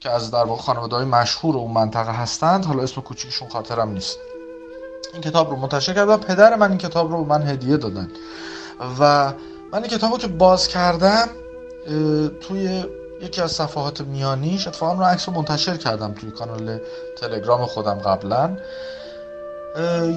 [0.00, 2.64] که از در واقع خانواده های مشهور اون منطقه هستند.
[2.64, 4.18] حالا اسم کوچیکشون خاطرم نیست.
[5.12, 8.08] این کتاب رو منتشر کرد و پدر من این کتاب رو من هدیه دادن.
[9.00, 9.32] و
[9.72, 11.28] من این کتاب رو که باز کردم
[12.40, 12.84] توی
[13.22, 16.78] یکی از صفحات میانیش اتفاقا رو عکس رو منتشر کردم توی کانال
[17.20, 18.56] تلگرام خودم قبلا.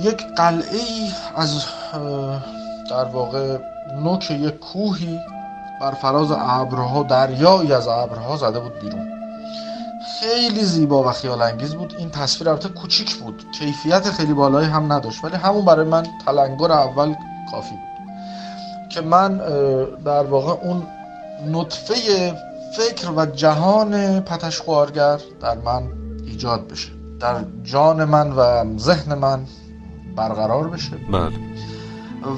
[0.03, 1.65] یک قلعه ای از
[2.89, 3.57] در واقع
[4.03, 5.19] نوک یک کوهی
[5.81, 9.20] بر فراز ابرها دریایی از ابرها زده بود بیرون.
[10.19, 11.95] خیلی زیبا و خیال انگیز بود.
[11.97, 13.45] این تصویر البته کوچیک بود.
[13.59, 17.15] کیفیت خیلی بالایی هم نداشت ولی همون برای من تلنگر اول
[17.51, 17.91] کافی بود.
[18.89, 19.37] که من
[20.05, 20.87] در واقع اون
[21.51, 21.95] نطفه
[22.77, 25.83] فکر و جهان پتشخوارگر در من
[26.25, 26.91] ایجاد بشه.
[27.19, 29.45] در جان من و ذهن من
[30.15, 30.91] برقرار بشه.
[31.11, 31.31] بله.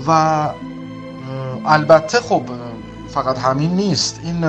[0.08, 0.50] و
[1.66, 2.42] البته خب
[3.08, 4.20] فقط همین نیست.
[4.24, 4.42] این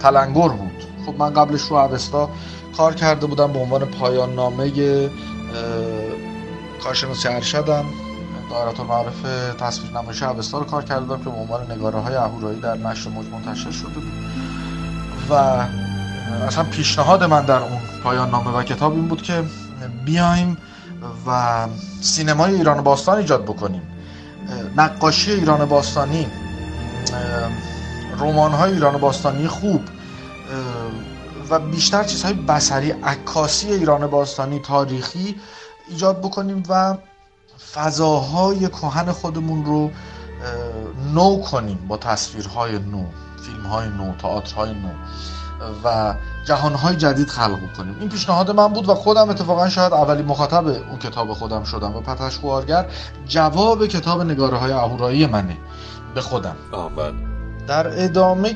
[0.00, 0.91] تلنگر بود.
[1.06, 2.30] خب من قبلش رو اوستا
[2.76, 4.72] کار کرده بودم به عنوان پایان نامه
[6.84, 7.84] کارشناسی ارشدم.
[8.50, 9.22] دایره المعارف
[9.60, 13.10] تصویر نمایش اوستا رو کار کرده بودم که به عنوان نگاره های اهورایی در نشر
[13.10, 14.12] موج منتشر شده بود.
[15.30, 15.34] و
[16.46, 19.44] اصلا پیشنهاد من در اون پایان نامه و کتاب این بود که
[20.04, 20.56] بیایم
[21.26, 21.68] و
[22.00, 23.82] سینمای ایران باستان ایجاد بکنیم.
[24.76, 26.26] نقاشی ایران باستانی
[28.20, 29.80] رمان های ایران باستانی خوب
[31.52, 35.36] و بیشتر چیزهای بسری عکاسی ایران باستانی تاریخی
[35.88, 36.96] ایجاد بکنیم و
[37.74, 39.90] فضاهای کهن خودمون رو
[41.14, 43.04] نو کنیم با تصویرهای نو
[43.46, 44.88] فیلم های نو تئاترهای نو
[45.84, 46.14] و
[46.46, 50.98] جهانهای جدید خلق کنیم این پیشنهاد من بود و خودم اتفاقا شاید اولی مخاطب اون
[50.98, 52.86] کتاب خودم شدم و پتش خوارگر.
[53.26, 55.56] جواب کتاب نگاره های اهورایی منه.
[56.14, 56.56] به خودم.
[56.96, 57.31] بله.
[57.66, 58.54] در ادامه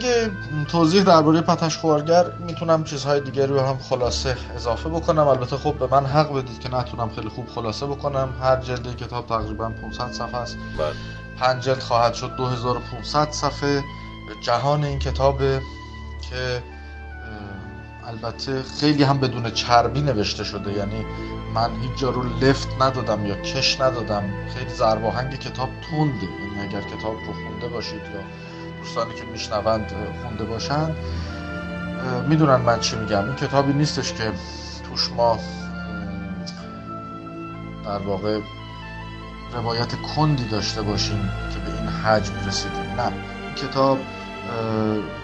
[0.68, 5.28] توضیح درباره پتش خوارگر می‌تونم چیزهای دیگری رو هم خلاصه اضافه بکنم.
[5.28, 8.28] البته خب به من حق بدید که نتونم خیلی خوب خلاصه بکنم.
[8.42, 10.56] هر جلد کتاب تقریبا 500 صفحه است.
[10.78, 10.92] بله.
[11.38, 13.84] پنج جلد خواهد شد 2500 صفحه.
[14.42, 15.38] جهان این کتاب
[16.30, 16.62] که
[18.06, 20.72] البته خیلی هم بدون چربی نوشته شده.
[20.72, 21.06] یعنی
[21.54, 24.24] من هیچ جا رو لفت ندادم یا کش ندادم.
[24.54, 26.24] خیلی زرباهنگ کتاب تونده.
[26.24, 28.20] یعنی اگر کتاب رو خونده باشید یا
[28.78, 30.96] دوستانی که میشنوند خونده باشند
[32.28, 33.24] می‌دونن من چی میگم.
[33.24, 34.32] این کتابی نیستش که
[34.90, 35.38] توش ما
[37.84, 38.40] در واقع
[39.54, 42.94] روایت کندی داشته باشیم که به این حجم رسیدیم.
[42.96, 43.12] نه.
[43.46, 43.98] این کتاب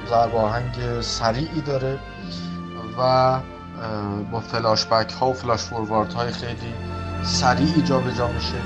[0.09, 1.99] ضرب آهنگ سریعی داره
[2.99, 3.41] و
[4.33, 6.75] با فلاش بک ها و فلاش فوروارد های خیلی
[7.23, 8.59] سریعی جا به جا میشه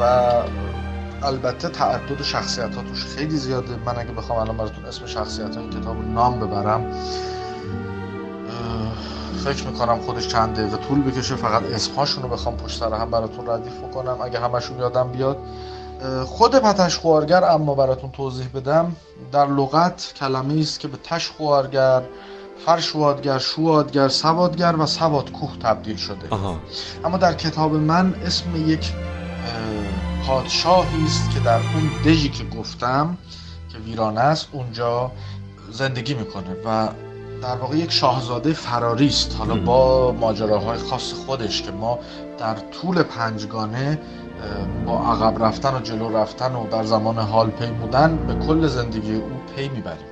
[0.00, 0.32] و
[1.22, 3.76] البته تعدد شخصیت ها توش خیلی زیاده.
[3.86, 6.92] من اگه بخوام الان براتون اسم شخصیت ها این کتاب نام ببرم
[9.44, 11.36] فکر می‌کنم خودش چند دقیقه طول بکشه.
[11.36, 14.16] فقط اسمهاشون رو بخوام پشت سر هم براتون ردیف بکنم.
[14.20, 15.38] اگه همشون یادم بیاد
[16.24, 18.96] خود پتشخوارگر اما براتون توضیح بدم.
[19.32, 22.02] در لغت کلمه است که به تشخوارگر
[22.66, 26.34] فرشوادگر شوادگر سوادگر و سواد کوه تبدیل شده.
[27.04, 28.92] اما در کتاب من اسم یک
[30.26, 33.16] پادشاهی است که در اون دژی که گفتم
[33.68, 35.10] که ویرانه است اونجا
[35.70, 36.88] زندگی می‌کنه و
[37.42, 39.36] در واقع یک شاهزاده فراری است.
[39.38, 41.98] حالا با ماجراهای خاص خودش که ما
[42.38, 43.98] در طول پنجگانه
[44.86, 49.40] با عقب رفتن و جلو رفتن و در زمان حال پیمودن به کل زندگی او
[49.56, 50.06] پی می‌بریم.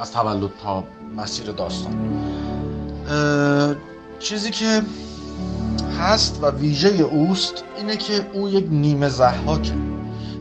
[0.00, 0.84] از تولد تا
[1.16, 1.94] مسیر داستان.
[4.18, 4.82] چیزی که
[5.98, 9.72] هست و ویژه اوست اینه که او یک نیمه زحاکه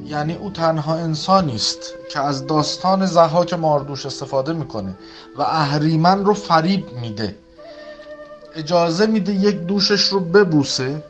[0.05, 1.79] یعنی او تنها انسانی است
[2.11, 4.95] که از داستان زحاک ماردوش استفاده می‌کنه
[5.37, 7.35] و اهریمن رو فریب میده.
[8.55, 11.03] اجازه میده یک دوشش رو ببوسه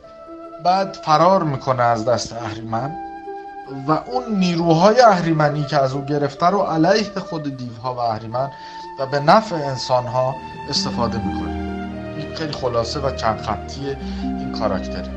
[0.64, 2.96] بعد فرار می‌کنه از دست اهریمن
[3.88, 8.50] و اون نیروهای اهریمنی که از او گرفته رو علیه خود دیوها و اهریمن
[9.00, 10.34] و به نفع انسانها
[10.70, 11.67] استفاده می‌کنه.
[12.38, 13.80] خیلی خلاصه و چند خطی
[14.22, 15.08] این کاراکتره.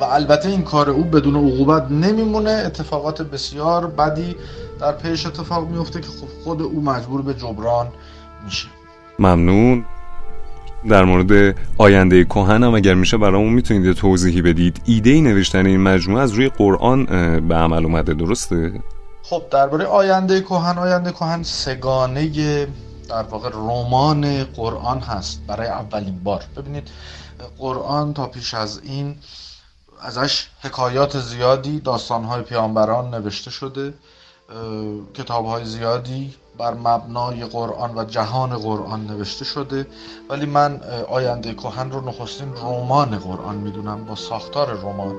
[0.00, 2.50] و البته این کار او بدون عقوبت نمیمونه.
[2.50, 4.36] اتفاقات بسیار بدی
[4.80, 6.06] در پیش اتفاق میفته که
[6.44, 7.88] خود او مجبور به جبران
[8.44, 8.68] میشه.
[9.18, 9.84] ممنون.
[10.88, 14.80] در مورد آینده کهن هم اگر میشه برامون می‌تونید توضیحی بدید.
[14.84, 17.04] ایده ای نوشتن این مجموعه از روی قرآن
[17.48, 18.72] به عمل اومده درسته؟
[19.22, 22.30] خب درباره آینده کهن آینده کهن سگانه
[23.10, 26.44] در واقع رمان قرآن هست برای اولین بار.
[26.56, 26.88] ببینید
[27.58, 29.18] قرآن تا پیش از این
[30.00, 33.94] ازش حکایات زیادی داستانهای پیامبران نوشته شده
[35.14, 39.86] کتاب های زیادی بر مبنای قرآن و جهان قرآن نوشته شده.
[40.28, 45.16] ولی من آینده کهن رو نخستین رمان قرآن می‌دونم با ساختار رمان.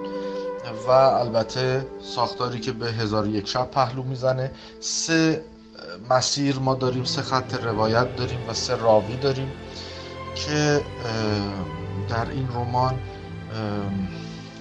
[0.88, 5.44] و البته ساختاری که به هزار یک شب پهلو می‌زنه سه
[6.10, 9.52] مسیر ما داریم سه خط روایت داریم و سه راوی داریم
[10.36, 10.82] که
[12.10, 13.00] در این رمان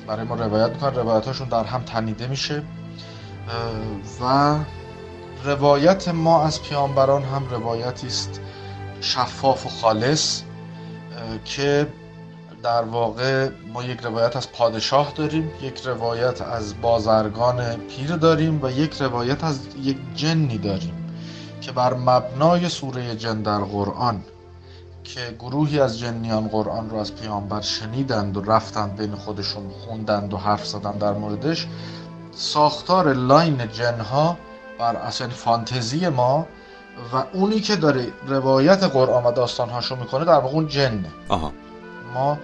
[0.07, 0.95] برای ما روایت می‌کنن.
[0.95, 2.63] روایتاشون در هم تنیده میشه.
[4.21, 4.57] و
[5.45, 8.41] روایت ما از پیامبران هم روایتی است
[9.01, 10.43] شفاف و خالص
[11.45, 11.87] که
[12.63, 18.71] در واقع ما یک روایت از پادشاه داریم یک روایت از بازرگان پیر داریم و
[18.71, 21.00] یک روایت از یک جنی داریم.
[21.61, 24.25] که بر مبنای سوره جن در قرآن
[25.05, 30.37] که گروهی از جنیان قرآن رو از پیامبر شنیدند و رفتند بین خودشون خوندند و
[30.37, 31.67] حرف زدند در موردش
[32.33, 34.37] ساختار لاین جنها
[34.79, 36.47] بر اصل فانتزی ما
[37.13, 41.53] و اونی که داره روایت قرآن و داستانهاشو می‌کنه در واقع اون جنه آها.
[42.15, 42.39] ما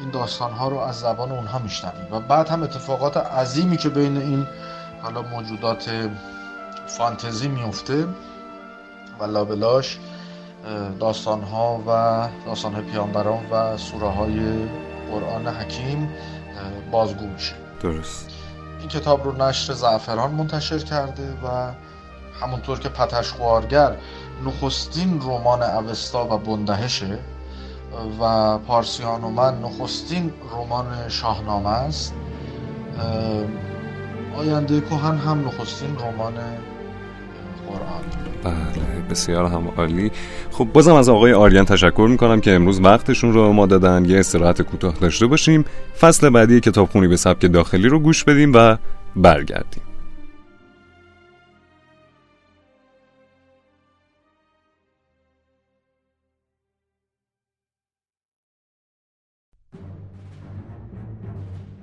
[0.00, 4.46] این داستانها رو از زبان اونها میشنویم و بعد هم اتفاقات عظیمی که بین این
[5.02, 6.10] حالا موجودات
[6.86, 8.06] فانتزی میفته
[9.20, 9.98] و لابلاش
[11.00, 14.68] داستان ها و داستان های پیانبران و سوره های
[15.10, 16.10] قرآن حکیم
[16.90, 17.54] بازگو میشه.
[17.80, 18.30] درست.
[18.80, 21.72] این کتاب رو نشر زعفران منتشر کرده و
[22.40, 23.96] همونطور که پتش خوارگر
[24.44, 27.18] نخستین رمان اوستا و بندهشه
[28.20, 32.14] و پارسیان و من نخستین رمان شاهنامه است
[34.36, 36.34] آینده کهن هم نخستین رمان
[38.44, 40.10] بله بسیار هم عالی.
[40.50, 44.04] خب بازم از آقای آریان تشکر می‌کنم که امروز وقتشون رو ما دادن.
[44.04, 45.64] یه استراحت کوتاه داشته باشیم.
[46.00, 48.76] فصل بعدی کتابخونی به سبک داخلی رو گوش بدیم و
[49.16, 49.82] برگردیم.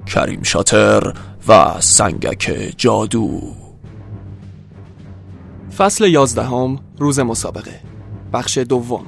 [0.05, 1.13] کریم شاتر
[1.47, 3.62] و سنگک جادو.
[5.77, 7.79] فصل یازدهم روز مسابقه.
[8.33, 9.05] بخش دوم.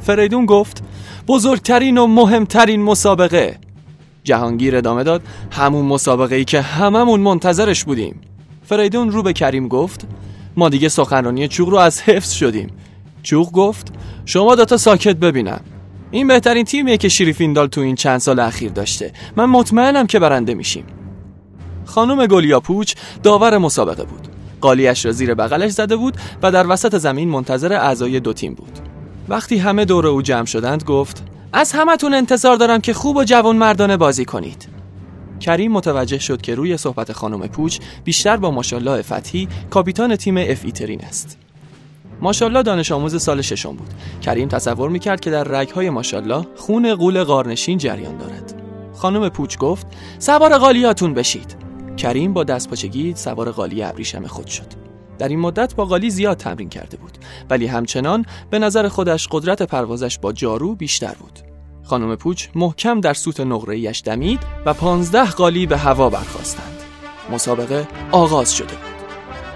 [0.00, 0.82] فریدون گفت
[1.28, 3.58] بزرگترین و مهمترین مسابقه.
[4.24, 8.20] جهانگیر ادامه داد همون مسابقه ای که هممون منتظرش بودیم.
[8.64, 10.06] فریدون رو به کریم گفت
[10.56, 12.70] ما دیگه سخنرانی چوغ رو از حفظ شدیم.
[13.22, 13.92] چوغ گفت
[14.24, 15.60] شما دوتا ساکت ببینم.
[16.10, 19.12] این بهترین تیمیه که شریفیندال تو این چند سال اخیر داشته.
[19.36, 20.84] من مطمئنم که برنده میشیم.
[21.84, 24.28] خانم گلیاپوچ داور مسابقه بود.
[24.60, 28.78] قالیش را زیر بغلش زده بود و در وسط زمین منتظر اعضای دو تیم بود.
[29.28, 31.22] وقتی همه دور او جمع شدند گفت
[31.52, 34.68] از همتون انتظار دارم که خوب و جوان مردانه بازی کنید.
[35.40, 40.60] کریم متوجه شد که روی صحبت خانم پوچ بیشتر با ماشالله فتحی کاپیتان تیم اف
[40.64, 41.38] ایترین است.
[42.20, 43.88] ماشالله دانش آموز سال ششم بود.
[44.22, 48.62] کریم تصور می‌کرد که در رگهای ماشالله خون قول قارنشین جریان دارد.
[48.94, 49.86] خانم پوچ گفت
[50.18, 51.61] سوار قالیاتون بشید.
[51.96, 54.66] کریم با دستپاچگی سوار قالی ابریشم خود شد.
[55.18, 57.18] در این مدت با قالی زیاد تمرین کرده بود
[57.50, 61.38] ولی همچنان به نظر خودش قدرت پروازش با جارو بیشتر بود.
[61.84, 66.78] خانم پوچ محکم در سوت نقره‌ایش دمید و پانزده قالی به هوا برخواستند
[67.32, 68.92] مسابقه آغاز شده بود.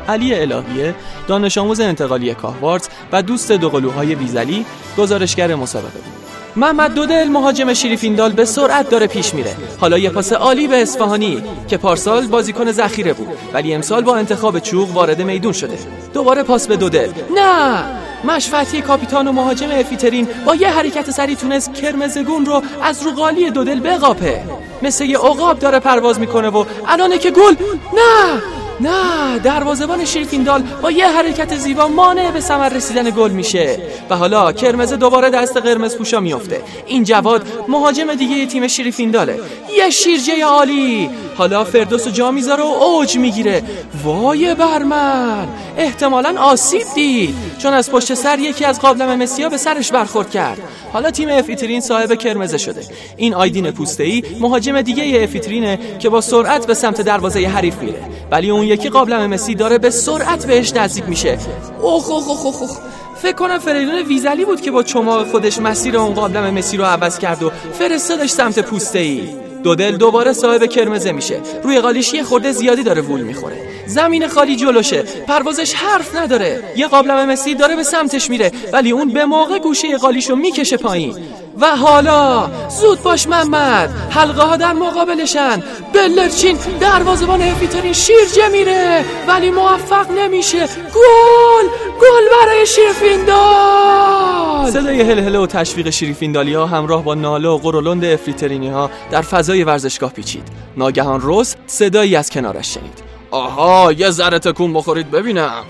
[0.09, 0.95] علی الهیه
[1.29, 4.67] دانش آموز انتقالی کاهوارز و دوست دوقلوهای ویزلی
[4.99, 6.26] گزارشگر مسابقه بود.
[6.57, 9.57] محمد دودل مهاجم شریفیندال به سرعت داره پیش میره.
[9.81, 14.59] حالا یه پاس عالی به اصفهانی که پارسال بازیکن ذخیره بود ولی امسال با انتخاب
[14.59, 15.79] چوغ وارد میدون شده.
[16.15, 17.09] دوباره پاس به دودل.
[17.37, 17.85] نه!
[18.25, 23.81] مشفتی کاپیتان و مهاجم افیترین با یه حرکت سری تونست کرمزگون رو از روغالی دودل
[23.81, 24.41] بقاپه.
[24.83, 27.55] مثل یه عقاب داره پرواز می‌کنه و الانه که گل!
[27.95, 28.43] نه!
[28.81, 33.79] نه دروازه‌بان شیرفیندال با یه حرکت زیبا مانع به ثمر رسیدن گل میشه.
[34.11, 39.41] و حالا کرمز دوباره دست قرمز پوشا میفته این جواد مهاجم دیگه تیم شیرفینداله
[39.77, 41.11] یه شیرجه عالی.
[41.37, 43.63] حالا فردوس جا می‌ذاره و اوج می‌گیره.
[44.05, 45.49] وای برمن
[45.79, 47.35] احتمالا آسیب دید.
[47.59, 50.59] چون از پشت سر یکی از قابلم مسیا به سرش برخورد کرد.
[50.93, 52.81] حالا تیم افیترین صاحب کرمزه شده.
[53.17, 58.01] این آیدین پوسته مهاجم دیگه افیترینه که با سرعت به سمت دروازه حریف میره.
[58.31, 61.39] ولی اون یکی قابلم مسی داره به سرعت بهش نزدیک میشه.
[61.81, 62.79] اوخ اوخ اوخ اوخ
[63.23, 67.19] فکر کنم فریدون ویزلی بود که با چماق خودش مسیر اون قابلم مسی رو عوض
[67.19, 69.29] کرد و فرستادش سمت پوسته ای
[69.63, 71.41] دودل دوباره صاحب کرمزه میشه.
[71.63, 73.57] روی قالیش یه خورده زیادی داره وول می‌خوره.
[73.87, 75.03] زمین خالی جلوشه.
[75.03, 76.63] پروازش حرف نداره.
[76.77, 81.15] یه قابلم مسی داره به سمتش میره ولی اون به موقع گوشه قالیشو می‌کشه پایین.
[81.61, 83.91] و حالا زود باش محمد.
[84.11, 85.63] حلقه ها در مقابلشن.
[85.95, 90.67] بلرچین دروازبان افیترین شیر میره ولی موفق نمیشه.
[90.67, 91.67] گل!
[92.01, 94.71] گل برای شیرفیندال!
[94.71, 99.65] صدای هلهله و تشویق شیرفیندالی ها همراه با ناله و قرولند افریترینی ها در فضای
[99.65, 100.49] ورزشگاه پیچید.
[100.77, 103.03] ناگهان روز صدایی از کنارش شنید.
[103.31, 105.65] آها یه ذره تکون بخورید ببینم.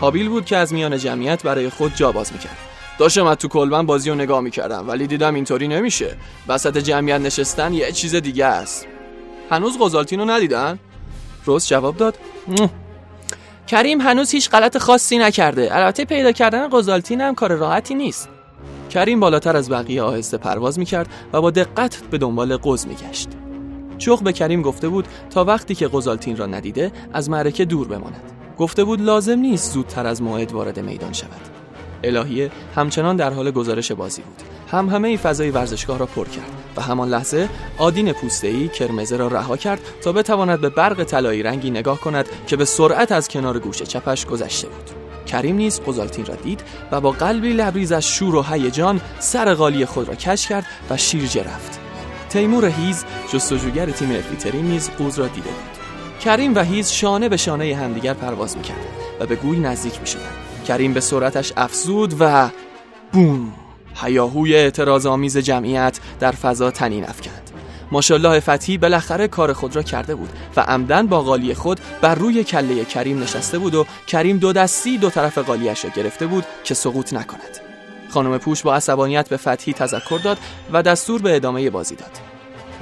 [0.00, 2.71] حابیل بود که از میان جمعیت برای خود جا باز می‌کرد.
[3.02, 6.16] داشتم از تو کلبن بازی رو نگاه می‌کردم ولی دیدم اینطوری نمیشه.
[6.48, 8.86] وسط جمعیت نشستن یه چیز دیگه است.
[9.50, 10.78] هنوز قزالتین رو ندیدن؟
[11.44, 12.18] روز جواب داد
[13.66, 15.76] کریم هنوز هیچ غلط خاصی نکرده.
[15.76, 18.28] البته پیدا کردن قزالتین هم کار راحتی نیست.
[18.90, 23.28] کریم بالاتر از بقیه آهسته پرواز می‌کرد و با دقت به دنبال قز میگشت.
[23.98, 28.32] چوخ به کریم گفته بود تا وقتی که قزالتین را ندیده از معرکه دور بماند.
[28.58, 31.61] گفته بود لازم نیست زودتر از موعد وارد میدان شود.
[32.04, 34.42] الهیه همچنان در حال گزارش بازی بود.
[34.70, 37.48] هم همه ای فضای ورزشگاه را پر کرد و همان لحظه
[37.78, 42.56] آدین پوسته‌ای کرمزه را رها کرد تا بتواند به برق طلایی رنگی نگاه کند که
[42.56, 44.90] به سرعت از کنار گوش چپش گذشته بود.
[45.26, 46.60] کریم نیز قزالتین را دید
[46.92, 50.96] و با قلبی لبریز از شور و هیجان سر قالی خود را کش کرد و
[50.96, 51.80] شیرجه رفت.
[52.28, 55.78] تیمور هیز جستجوگر تیم افریتری نیز قوز را دیده بود.
[56.24, 58.86] کریم و هیز شانه به شانه همدیگر پرواز می‌کردند
[59.20, 60.51] و به گوی نزدیک می‌شدند.
[60.62, 62.50] کریم به سرعتش افزود و
[63.12, 63.52] بوم
[63.94, 67.50] هیاهوی اعتراض آمیز جمعیت در فضا تنین افکند.
[67.92, 72.44] ماشالله فتحی بالاخره کار خود را کرده بود و عمدن با قالی خود بر روی
[72.44, 76.74] کله کریم نشسته بود و کریم دو دستی دو طرف قالیش را گرفته بود که
[76.74, 77.58] سقوط نکند.
[78.10, 80.38] خانم پوش با عصبانیت به فتحی تذکر داد
[80.72, 82.31] و دستور به ادامه بازی داد.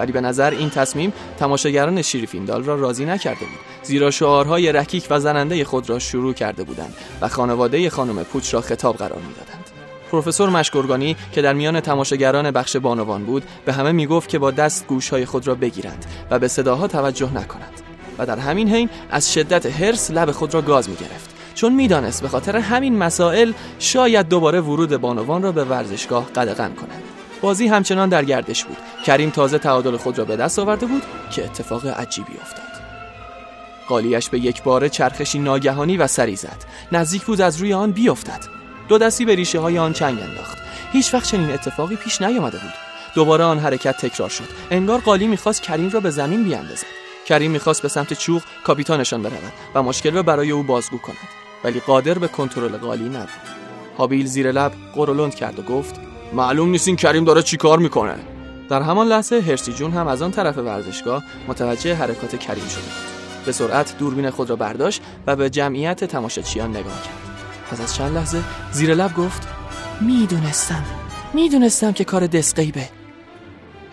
[0.01, 3.59] ولی به نظر این تصمیم تماشاگران شیرفیندال را راضی نکرده بود.
[3.83, 8.61] زیرا شعارهای رکیک و زننده خود را شروع کرده بودند و خانواده خانم پوچ را
[8.61, 9.65] خطاب قرار می‌دادند.
[10.11, 14.87] پروفسور مشکرگانی که در میان تماشاگران بخش بانوان بود به همه می‌گفت که با دست
[14.87, 17.81] گوشهای خود را بگیرند و به صداها توجه نکنند
[18.19, 21.31] و در همین حین از شدت هرس لب خود را گاز می‌گرفت.
[21.55, 27.03] چون می‌دانست به خاطر همین مسائل شاید دوباره ورود بانوان را به ورزشگاه قدغن کند.
[27.41, 28.77] بازی همچنان در گردش بود.
[29.07, 32.65] کریم تازه تعادل خود را به دست آورده بود که اتفاق عجیبی افتاد.
[33.89, 36.65] قالیش به یک باره چرخشی ناگهانی و سری زد.
[36.93, 38.41] نزدیک بود از روی آن بیفتد.
[38.89, 40.59] دو دستی به ریشه های آن چنگ انداخت.
[40.93, 42.73] هیچ وقت چنین اتفاقی پیش نیامده بود.
[43.15, 44.49] دوباره آن حرکت تکرار شد.
[44.71, 46.87] انگار قالی می‌خواست کریم را به زمین بیاندازد.
[47.27, 51.17] کریم می‌خواست به سمت چوغ کاپیتانشان برود و مشکل را برای او بازگو کند.
[51.65, 53.61] ولی قادر به کنترل قالی نبود.
[53.99, 58.15] هابیل زیر لب قرولند کرد و گفت معلوم نیست این کریم داره چیکار می‌کنه.
[58.69, 63.45] در همان لحظه هرسی جون هم از آن طرف ورزشگاه متوجه حرکات کریم شده بود
[63.47, 67.15] به سرعت دوربین خود را برداشت و به جمعیت تماشاچیان نگاه کرد.
[67.71, 69.49] پس از چند لحظه زیر لب گفت
[70.01, 70.85] می‌دونستم.
[71.35, 72.89] می‌دونستم که کار دسقیبه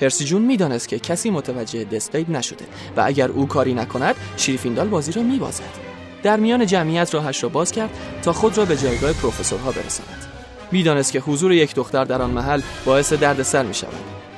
[0.02, 2.66] هرسی جون می‌دانست که کسی متوجه دسقیب نشده
[2.98, 5.88] و اگر او کاری نکند شیرفیندال بازی را میبازد.
[6.24, 7.90] در میان جمعیت راهش را باز کرد
[8.22, 10.27] تا خود را به جایگاه پروفسورها برساند.
[10.72, 13.94] می‌دانست که حضور یک دختر در آن محل باعث دردسر می شود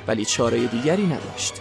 [0.08, 1.54] ولی چاره دیگری نداشت.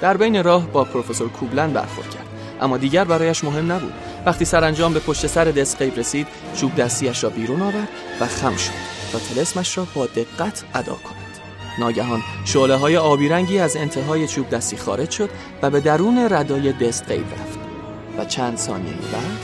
[0.00, 2.26] در بین راه با پروفسور کوبلن برخورد کرد
[2.60, 3.92] اما دیگر برایش مهم نبود.
[4.26, 7.88] وقتی سرانجام به پشت سر دسقیب رسید چوب دستیش را بیرون آورد
[8.20, 8.72] و خم شد
[9.12, 11.16] تا تلسمش را با دقت ادا کند.
[11.78, 15.30] ناگهان شعله های آبی رنگی از انتهای چوب دستی خارج شد
[15.62, 17.58] و به درون ردای دسقیب رفت.
[18.18, 19.40] و چند ثانیه بعد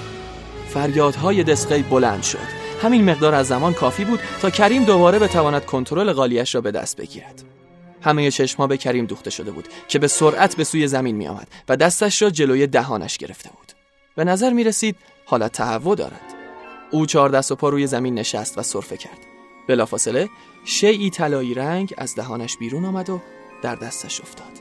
[0.68, 2.65] فریادهای دسقیب بلند شد.
[2.82, 6.96] همین مقدار از زمان کافی بود تا کریم دوباره بتواند کنترل قالیش را به دست
[6.96, 7.42] بگیرد.
[8.02, 11.48] همه چشمها به کریم دوخته شده بود که به سرعت به سوی زمین می آمد
[11.68, 13.72] و دستش را جلوی دهانش گرفته بود.
[14.16, 16.34] به نظر می رسید حالت تهوع دارد.
[16.90, 19.18] او چهار دست و پا روی زمین نشست و سرفه کرد.
[19.68, 20.28] بلافاصله
[20.64, 23.20] شیعی طلایی رنگ از دهانش بیرون آمد و
[23.62, 24.52] در دستش افتاد.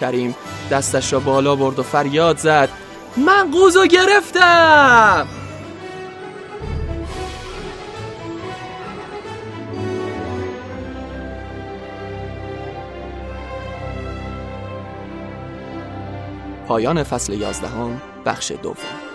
[0.00, 0.34] کریم
[0.70, 2.68] دستش را بالا برد و فریاد زد
[3.16, 5.47] من قوزو گرفتم!
[16.68, 19.07] پایان فصل یازدهم بخش دوم.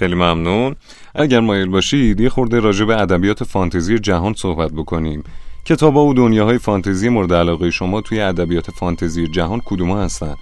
[0.00, 0.76] خیلی ممنون.
[1.14, 5.24] اگر مایل باشید یه خورده راجع به ادبیات فانتزی جهان صحبت بکنیم.
[5.64, 10.34] کتاب و دنیاهای فانتزی مورد علاقه شما توی ادبیات فانتزی جهان کدوم هستن؟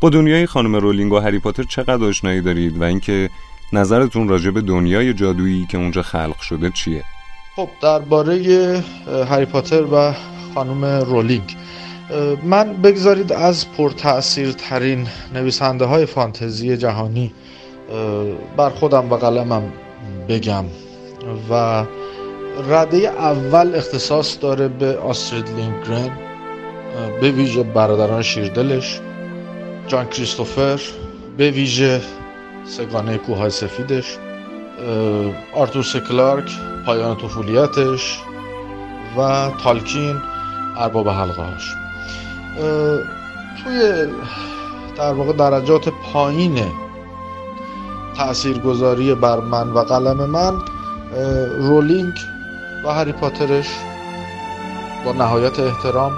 [0.00, 3.30] با دنیای خانم رولینگ و هری پاتر چقدر آشنایی دارید و اینکه
[3.72, 7.04] نظرتون راجع به دنیای جادویی که اونجا خلق شده چیه؟
[7.56, 8.84] خب درباره
[9.28, 10.12] هری پاتر و
[10.54, 11.56] خانم رولینگ.
[12.44, 17.32] من بگذارید از پرتأثیر ترین نویسنده های فانتزی جهانی
[18.56, 19.72] بر خودم و قلمم
[20.28, 20.64] بگم
[21.50, 21.84] و
[22.68, 26.10] رده اول اختصاص داره به آسترید لینگرن
[27.20, 29.00] به ویژه برادران شیردلش
[29.86, 30.80] جان کریستوفر
[31.36, 32.00] به ویژه
[32.64, 34.18] سگانه کوههای سفیدش
[35.54, 36.50] آرتور سکلارک
[36.86, 38.18] پایان طفولیتش
[39.18, 40.16] و تالکین
[40.76, 41.74] ارباب حلقه هاش
[43.64, 44.06] توی
[44.96, 46.58] در واقع درجات پایین
[48.18, 50.54] تاثیرگذاری بر من و قلم من
[51.58, 52.12] رولینگ
[52.84, 53.68] و هری پاترش
[55.04, 56.12] با نهایت احترام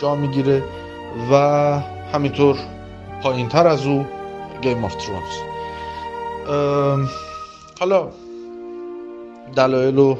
[0.00, 0.62] جا می‌گیره
[1.32, 1.34] و
[2.12, 2.56] همینطور
[3.22, 4.06] پایین تر از او
[4.62, 5.34] Game of Thrones
[7.80, 8.08] حالا
[9.56, 10.16] دلایل و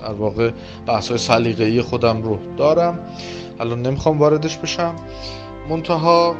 [0.00, 0.50] در واقع
[0.86, 2.98] بحث های سلیقه‌ای خودم رو دارم.
[3.60, 4.94] الان نمی‌خوام واردش بشم.
[5.68, 6.36] منتها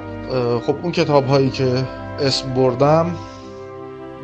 [0.67, 1.85] خب اون کتاب هایی که
[2.21, 3.15] اسم بردم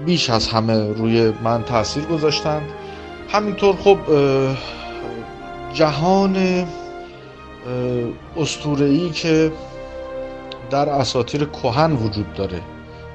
[0.05, 2.71] بیش از همه روی من تاثیر گذاشتند.
[3.29, 3.99] همینطور خب
[5.75, 6.37] جهان
[8.79, 9.53] ای که
[10.71, 12.61] در اساطیر کهن وجود داره.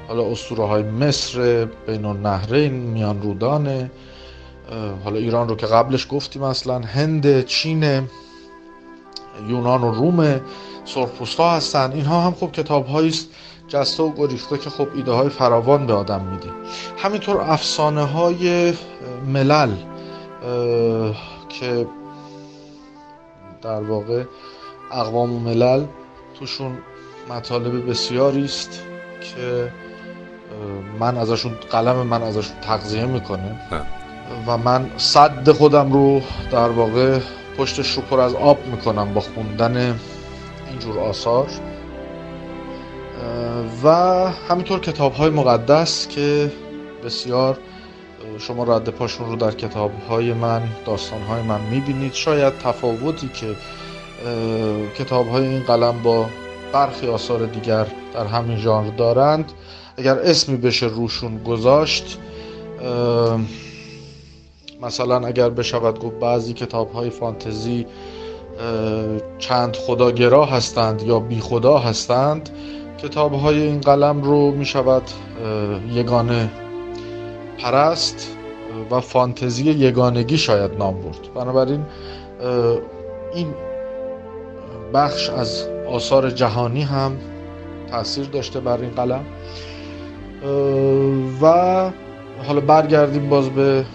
[0.07, 3.91] حالا اسطوره های مصر بین النهرین میان رودانه
[5.03, 7.83] حالا ایران رو که قبلش گفتیم اصلا هند چین
[9.47, 10.41] یونان و روم
[10.85, 13.29] سرخپوستا هستن اینها هم خب کتاب است
[13.67, 16.49] جسته و گریخته که خب ایده های فراوان به آدم میده
[16.97, 18.73] همینطور افسانه های
[19.27, 19.71] ملل
[21.49, 21.87] که
[23.61, 24.23] در واقع
[24.91, 25.85] اقوام و ملل
[26.39, 26.77] توشون
[27.29, 28.83] مطالب بسیاری است
[29.21, 29.71] که
[30.99, 33.59] من ازشون قلم من ازشون تغذیه می‌کنه.
[34.47, 37.19] و من صد خودم رو در واقع
[37.57, 39.99] پشتش رو پر از آب می‌کنم با خوندن
[40.69, 41.47] اینجور آثار.
[43.83, 43.87] و
[44.49, 46.51] همینطور کتاب های مقدس که
[47.05, 47.57] بسیار
[48.39, 52.13] شما رد پاشون رو در کتاب های من داستان های من می‌بینید.
[52.13, 53.55] شاید تفاوتی که
[54.97, 56.25] کتاب های این قلم با
[56.73, 59.51] برخی آثار دیگر در همین ژانر دارند.
[59.97, 62.17] اگر اسمی بشه روشون گذاشت
[64.81, 67.85] مثلا اگر بشود گفت بعضی کتاب های فانتزی
[69.37, 72.49] چند خداگرا هستند یا بی خدا هستند
[72.97, 75.03] کتاب های این قلم رو می شود
[75.91, 76.49] یگانه
[77.57, 78.37] پرست
[78.91, 81.33] و فانتزی یگانگی شاید نام برد.
[81.35, 81.85] بنابراین
[83.33, 83.47] این
[84.93, 87.17] بخش از آثار جهانی هم
[87.91, 89.25] تاثیر داشته بر این قلم.
[91.41, 91.47] و
[92.47, 93.85] حالا برگردیم باز به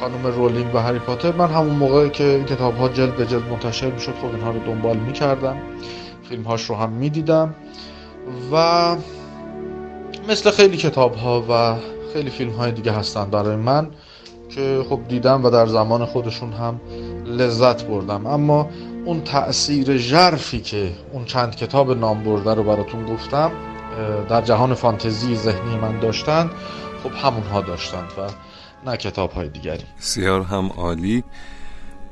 [0.00, 1.32] خانم رولینگ و هری پاتر.
[1.32, 4.58] من همون موقعی که این کتاب ها جلد به جلد منتشر می‌شد خب اینها رو
[4.66, 5.56] دنبال می‌کردم.
[6.28, 7.54] فیلم هاش رو هم می‌دیدم.
[8.52, 8.96] و
[10.28, 11.76] مثل خیلی کتاب ها و
[12.12, 13.90] خیلی فیلم های دیگه هستن برای من
[14.48, 16.80] که خب دیدم و در زمان خودشون هم
[17.26, 18.26] لذت بردم.
[18.26, 18.68] اما
[19.04, 23.50] اون تأثیر ژرفی که اون چند کتاب نام برده رو براتون گفتم
[24.28, 26.50] در جهان فانتزی ذهنی من داشتن
[27.02, 28.30] خب همونها داشتند و
[28.90, 29.84] نه کتاب های دیگری.
[29.98, 31.24] سیار هم عالی.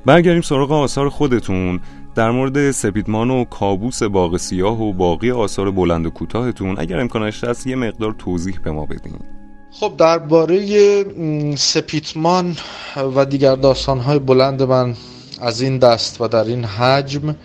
[0.06, 1.80] برگردیم سراغ آثار خودتون.
[2.14, 7.44] در مورد سپیدمان و کابوس باغ سیاه و باقی آثار بلند و کوتاهتون اگر امکانش
[7.44, 9.12] هست یه مقدار توضیح به ما بدین.
[9.70, 11.04] خب درباره
[11.56, 12.56] سپیتمان
[13.16, 14.94] و دیگر داستانهای بلند من
[15.40, 17.36] از این دست و در این حجم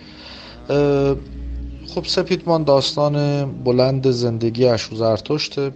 [1.86, 5.72] خب سپیتمان داستان بلند زندگی اشو زرتشته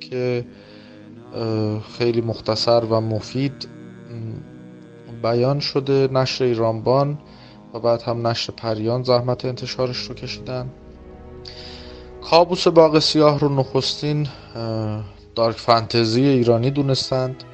[0.00, 0.44] که
[1.98, 3.68] خیلی مختصر و مفید
[5.22, 6.08] بیان شده.
[6.12, 7.18] نشر ایرانبان
[7.78, 10.70] بعد هم نشر پریان زحمت انتشارش رو کشیدن.
[12.30, 14.28] کابوس باغ سیاه رو نخستین
[15.34, 17.44] دارک فانتزی ایرانی دونستند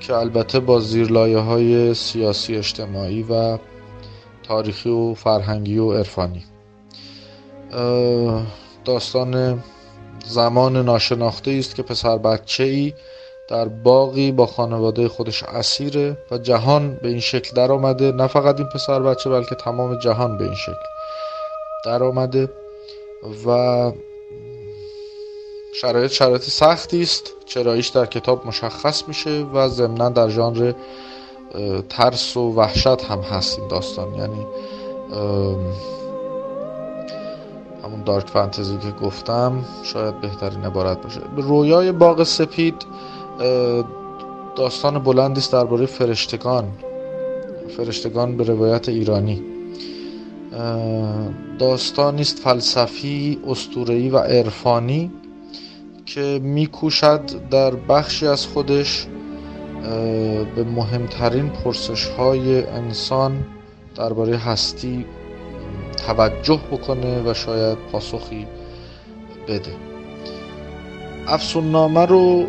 [0.00, 3.58] که البته با زیرلایه های سیاسی اجتماعی و
[4.42, 6.44] تاریخی و فرهنگی و عرفانی.
[8.84, 9.62] داستان
[10.26, 12.92] زمان ناشناخته است که پسر بچه ای
[13.48, 18.60] در باقی با خانواده خودش اسیره و جهان به این شکل در آمده نه فقط
[18.60, 20.86] این پسر بچه بلکه تمام جهان به این شکل
[21.84, 22.48] در آمده
[23.46, 23.92] و
[25.74, 27.32] شرایط شرایط سختی است.
[27.46, 30.72] چراییش در کتاب مشخص میشه و ضمنا در ژانر
[31.88, 34.14] ترس و وحشت هم هست این داستان.
[34.14, 34.46] یعنی
[37.84, 41.20] همون دارک فانتزی که گفتم شاید بهترین عبارت باشه.
[41.36, 42.86] رویای باغ سپید
[44.56, 46.64] داستان بلندی است درباره فرشتگان.
[47.76, 49.42] فرشتگان به روایت ایرانی.
[51.58, 55.10] داستانی است فلسفی اسطوره‌ای و عرفانی
[56.06, 59.06] که میکوشد در بخشی از خودش
[60.56, 63.44] به مهمترین پرسش های انسان
[63.96, 65.04] درباره هستی
[66.06, 68.46] توجه بکنه و شاید پاسخی
[69.48, 69.91] بده.
[71.26, 72.46] افسون نامه رو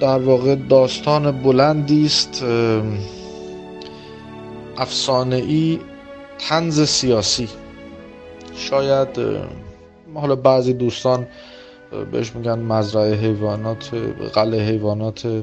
[0.00, 2.44] در واقع داستان بلندی است.
[4.76, 5.78] افسانه ای
[6.38, 7.48] تنز سیاسی.
[8.54, 9.08] شاید
[10.14, 11.26] حالا بعضی دوستان
[12.12, 13.90] بهش میگن مزرعه حیوانات
[14.34, 15.42] قلعه حیوانات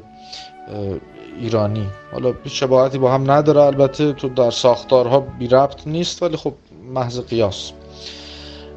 [1.42, 1.88] ایرانی.
[2.12, 3.62] حالا شباهتی با هم نداره.
[3.62, 6.54] البته تو در ساختارها بی ربط نیست ولی خب
[6.94, 7.72] محض قیاس.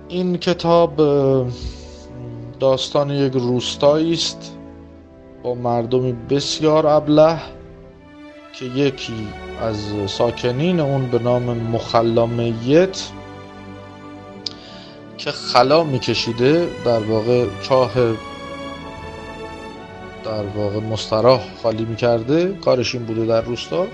[0.09, 1.01] این کتاب
[2.61, 4.53] داستان یک روستایی است
[5.43, 7.39] با مردمی بسیار ابله
[8.53, 9.29] که یکی
[9.61, 9.77] از
[10.07, 13.11] ساکنین اون به نام مخلامیت
[15.19, 17.93] که خلا میکشیده در واقع چاه
[20.25, 22.53] در واقع مستراح خالی می‌کرده.
[22.65, 23.87] کارش این بوده در روستا.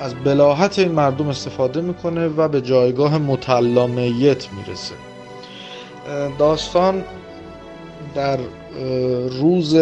[0.00, 4.94] از بلاحت این مردم استفاده می‌کنه و به جایگاه متلامیت می‌رسه.
[6.38, 7.04] داستان
[8.14, 8.38] در
[9.28, 9.76] روز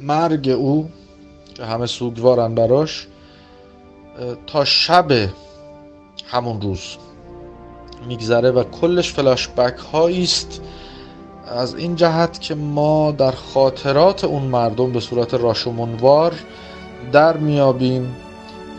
[0.00, 0.90] مرگ او
[1.54, 3.06] که همه سوگوارن براش
[4.46, 5.12] تا شب
[6.26, 6.96] همون روز
[8.08, 10.60] میگذره و کلش فلاش بک هایی است
[11.46, 16.34] از این جهت که ما در خاطرات اون مردم به صورت راشمونوار
[17.12, 18.16] در میابیم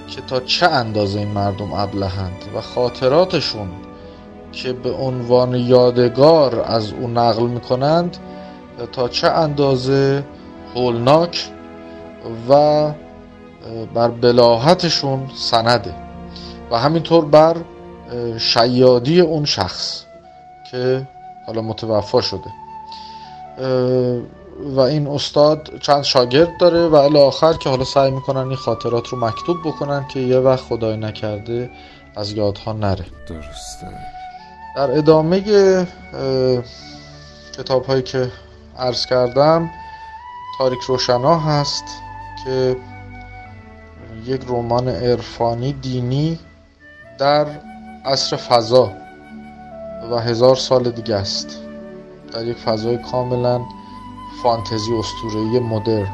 [0.08, 3.68] که تا چه اندازه این مردم ابلهند و خاطراتشون
[4.54, 8.18] که به عنوان یادگار از اون نقل می‌کنند
[8.92, 10.24] تا چه اندازه
[10.76, 11.50] هولناک
[12.50, 12.92] و
[13.94, 15.94] بر بلاحتشون سنده
[16.72, 17.56] و همینطور بر
[18.38, 20.04] شیادی اون شخص
[20.72, 21.08] که
[21.48, 22.50] حالا متوفا شده.
[24.60, 29.08] و این استاد چند شاگرد داره و الی آخر که حالا سعی می‌کنن این خاطرات
[29.08, 31.70] رو مکتوب بکنن که یه وقت خدای نکرده
[32.16, 33.06] از یادها نره.
[33.28, 34.23] درسته.
[34.76, 35.42] در ادامه
[37.58, 38.32] کتاب هایی که
[38.78, 39.70] عرض کردم
[40.58, 41.84] تاریک روشنا هست
[42.44, 42.78] که
[44.26, 46.40] یک رمان عرفانی دینی
[47.18, 47.48] در
[48.06, 48.92] عصر فضا
[50.12, 51.60] و هزار سال دیگه است.
[52.34, 53.62] در یک فضای کاملا
[54.44, 56.08] فانتزی استورهی مدرن.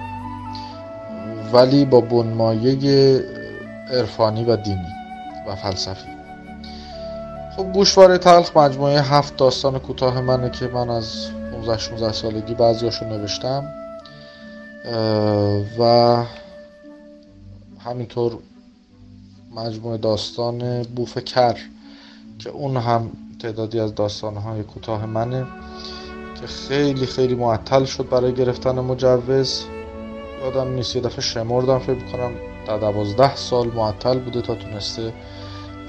[1.54, 3.24] ولی با بنمایه
[3.92, 4.94] عرفانی و دینی
[5.48, 6.19] و فلسفی.
[7.64, 13.74] گوشواره تلخ مجموعه هفت داستان کوتاه منه که من از 15 16 سالگی بعضیاشو نوشتم.
[15.80, 16.24] و
[17.80, 18.38] همینطور
[19.56, 21.58] مجموعه داستان بوف کر
[22.40, 25.46] که اون هم تعدادی از داستانهای کوتاه منه
[26.42, 29.64] که خیلی خیلی معطل شد برای گرفتن مجوز.
[30.44, 32.32] یادم نیست یه دفعه شمردم فکر کنم
[32.68, 35.14] در دوازده سال معطل بوده تا تونسته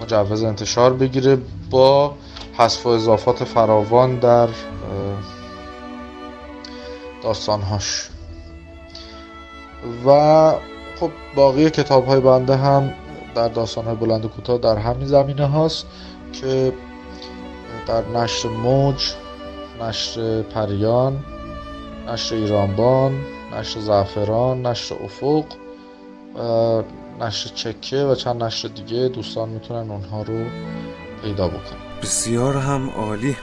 [0.03, 1.39] مجوز انتشار بگیره
[1.71, 2.15] با
[2.59, 4.49] حذف و اضافات فراوان در
[7.23, 8.11] داستانهاش.
[10.07, 10.11] و
[11.01, 12.93] خب باقی کتاب های بنده هم
[13.35, 15.87] در داستان های بلند و کوتاه در همین زمینه هاست
[16.33, 16.73] که
[17.87, 19.13] در نشر موج
[19.83, 21.25] نشر پریان
[22.09, 23.13] نشر ایرانبان
[23.59, 25.45] نشر زعفران نشر افق
[27.21, 30.45] نشر چکه و چند نشر دیگه دوستان می‌تونن اونها رو
[31.23, 31.79] پیدا بکنن.
[32.03, 33.37] بسیار هم عالی.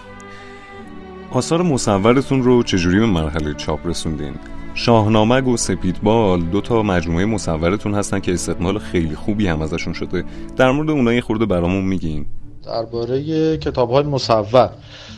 [1.31, 4.35] آثار مصورتون رو چجوری به مرحله چاپ رسوندین؟
[4.73, 10.23] شاهنامه و سپیدبال دو تا مجموعه مصورتون هستن که استقمال خیلی خوبی هم ازشون شده.
[10.57, 12.25] در مورد اونها یه خورده برامون میگین.
[12.65, 14.69] درباره کتاب های مصور.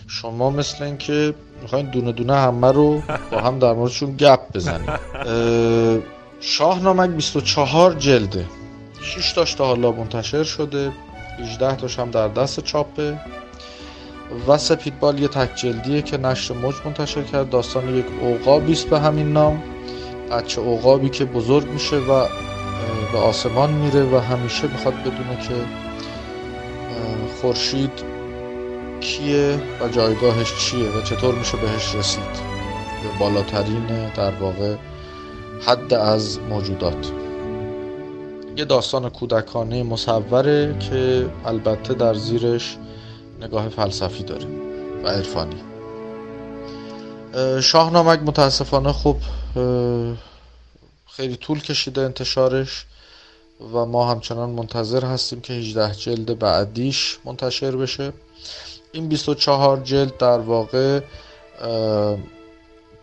[0.08, 3.02] شما مثل اینکه می‌خواین دونه دونه همه رو
[3.32, 4.90] با هم در موردشون گپ بزنیم
[6.40, 8.46] شاهنامه 24 جلده.
[9.02, 10.92] 6 تاش تا حالا منتشر شده
[11.40, 13.20] 18 تاش هم در دست چاپه.
[14.48, 19.00] و سپیدبال یه تک جلدیه که نشر موج منتشر کرد داستان یک عقابی است به
[19.00, 19.64] همین نام.
[20.32, 22.28] بچه عقابی که بزرگ میشه و
[23.12, 25.56] به آسمان میره و همیشه می‌خواد بدونه که
[27.42, 27.92] خورشید
[29.02, 32.50] کیه و جایگاهش چیه و چطور میشه بهش رسید.
[33.04, 34.76] به بالاترین در واقع
[35.62, 37.12] حد از موجودات.
[38.58, 42.78] یه داستان کودکانه مصوره که البته در زیرش
[43.42, 44.46] نگاه فلسفی داره
[45.04, 45.64] و عرفانی.
[47.62, 49.16] شاهنامک متاسفانه خب
[51.08, 52.86] خیلی طول کشیده انتشارش
[53.74, 58.14] و ما همچنان منتظر هستیم که 18 جلد بعدیش منتشر بشه.
[58.92, 61.00] این 24 جلد در واقع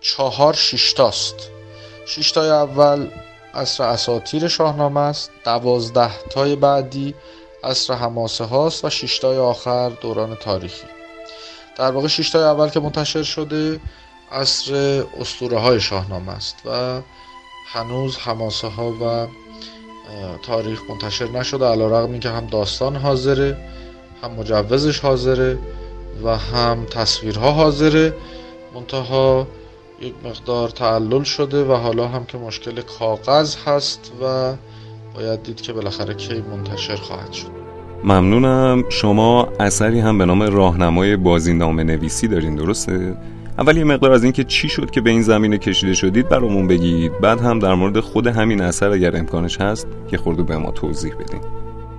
[0.00, 1.50] چهار شیشتاست.
[2.06, 3.08] شیشتای اول
[3.54, 7.14] اصر اساتیر شاهنامه است دوازده تای بعدی
[7.64, 10.86] اصر حماسه هاست و شیشتای آخر دوران تاریخی.
[11.76, 13.80] در واقع شیشتای اول که منتشر شده
[14.32, 14.74] اصر
[15.20, 17.00] اسطوره های شاهنامه است و
[17.66, 19.26] هنوز حماسه ها و
[20.42, 23.56] تاریخ منتشر نشده علا رقم این که هم داستان حاضره
[24.22, 25.58] هم مجوزش حاضره
[26.24, 28.14] و هم تصویرها حاضره.
[28.74, 29.46] منتها
[30.00, 34.54] یک مقدار تعلل شده و حالا هم که مشکل کاغذ هست و
[35.14, 37.46] باید دید که بالاخره کی منتشر خواهد شد.
[38.04, 38.84] ممنونم.
[38.88, 43.16] شما اثری هم به نام راهنمای بازینامه نویسی دارین درسته؟
[43.58, 47.20] اول یه مقدار از اینکه چی شد که به این زمینه کشیده شدید برامون بگید.
[47.20, 51.14] بعد هم در مورد خود همین اثر اگر امکانش هست که خورده به ما توضیح
[51.14, 51.40] بدین.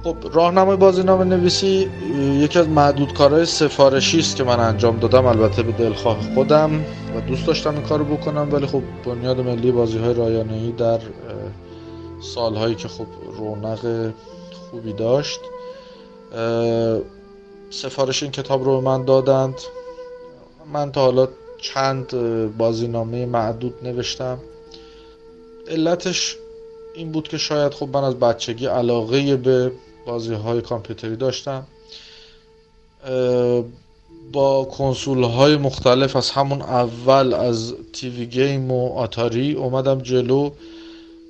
[0.08, 1.90] خب راهنمای بازینامه نویسی
[2.40, 5.26] یکی از معدود کارهای سفارشی است که من انجام دادم.
[5.26, 6.86] البته به دلخواه خودم
[7.16, 11.00] و دوست داشتم این کارو بکنم ولی خب بنیاد ملی بازی های رایانه‌ای در
[12.22, 13.06] سالهایی که خب
[13.38, 14.12] رونق
[14.72, 15.40] خوبی داشت
[17.70, 19.56] سفارش این کتاب رو به من دادند.
[20.74, 21.28] من تا حالا
[21.58, 22.08] چند
[22.58, 24.38] بازینامه معدود نوشتم.
[25.68, 26.38] علتش
[26.96, 29.72] این بود که شاید خب من از بچگی علاقه به
[30.08, 31.64] بازی های کامپیوتری داشتم.
[34.32, 40.50] با کنسول های مختلف از همون اول از تیوی گیم و آتاری اومدم جلو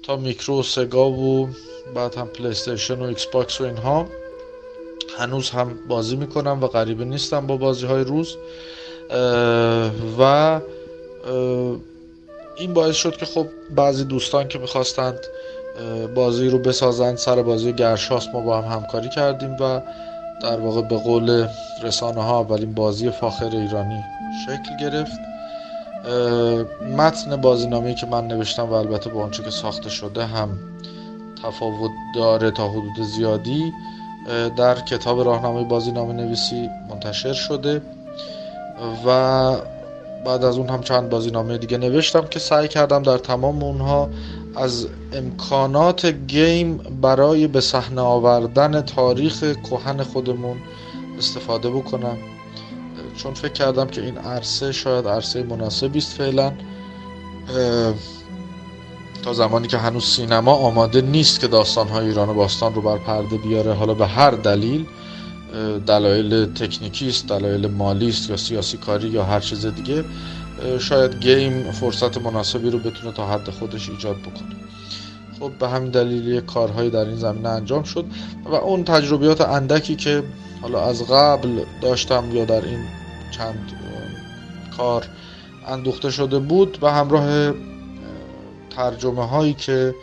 [0.04, 1.50] تا میکرو و سگا و
[1.96, 4.06] بعد هم PlayStation و Xbox و اینها.
[5.18, 8.36] هنوز هم بازی می‌کنم و غریبه نیستم با بازی های روز
[10.20, 10.62] و
[12.58, 15.20] این باعث شد که خب بعضی دوستان که می‌خواستند
[16.16, 19.82] بازی رو بسازند سر بازی گرشاسپ ما با هم همکاری کردیم و
[20.42, 21.48] در واقع به قول
[21.84, 24.04] رسانه ها اولین بازی فاخر ایرانی
[24.46, 25.20] شکل گرفت.
[26.98, 30.50] متن بازینامه که من نوشتم و البته با آنچه که ساخته شده هم
[31.44, 33.74] تفاوت داره تا حدود زیادی
[34.58, 37.82] در کتاب راهنمای بازینامه نویسی منتشر شده
[39.06, 39.52] و
[40.26, 44.10] بعد از اون هم چند بازینامه دیگه نوشتم که سعی کردم در تمام اونها
[44.58, 50.58] از امکانات گیم برای به صحنه آوردن تاریخ کهن خودمون
[51.18, 52.18] استفاده بکنم.
[53.18, 56.54] چون فکر کردم که این عرصه شاید عرصه مناسبی است فعلا.
[59.24, 63.38] تا زمانی که هنوز سینما آماده نیست که داستانهای ایران و باستان رو بر پرده
[63.38, 64.86] بیاره حالا به هر دلیل
[65.88, 70.04] دلایل تکنیکی است دلایل مالی است یا سیاسی کاری یا هر چیز دیگه.
[70.80, 74.56] شاید گیم فرصت مناسبی رو بتونه تا حد خودش ایجاد بکنه.
[75.40, 78.06] خب به همین دلیل کارهایی در این زمینه انجام شد
[78.46, 80.24] و اون تجربیات اندکی که
[80.62, 82.80] حالا از قبل داشتم یا در این
[83.32, 83.72] چند
[84.78, 85.06] کار
[85.68, 87.54] اندوخته شده بود و همراه
[88.70, 89.96] ترجمه هایی که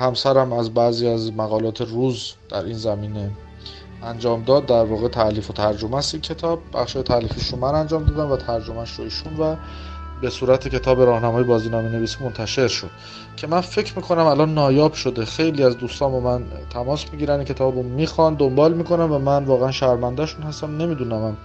[0.00, 3.30] همسرم از بعضی از مقالات روز در این زمینه
[4.02, 6.58] انجام داد در واقع تعلیف و ترجمه است این کتاب.
[6.74, 9.56] بخش تعلیفش رو من انجام دادم و ترجمهش رو ایشون و
[10.20, 12.90] به صورت کتاب راهنمای بازینامه نویسی منتشر شد.
[13.36, 15.24] که من فکر می‌کنم الان نایاب شده.
[15.24, 19.44] خیلی از دوستان با من تماس می‌گیرن این کتاب رو می‌خوان دنبال می‌کنم و من
[19.44, 20.76] واقعا شرمندهشون هستم.
[20.76, 21.36] نمی‌دونم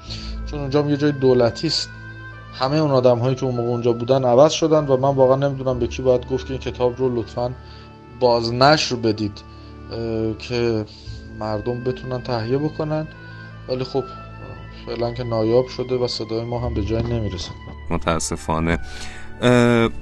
[0.51, 1.89] چون اونجا یه جای دولتی است.
[2.53, 5.80] همه اون آدم هایی که اون موقع اونجا بودن عوض شدن و من واقعا نمی‌دونم
[5.80, 7.51] به کی باید گفت که این کتاب رو لطفا
[8.20, 9.41] بازنشر بدید.
[10.39, 10.86] که
[11.40, 13.08] مردم بتونن تهیه بکنن
[13.70, 14.04] ولی خب
[14.86, 17.52] فعلا که نایاب شده و صدای ما هم به جای نمی‌رسه.
[17.90, 18.80] متاسفانه.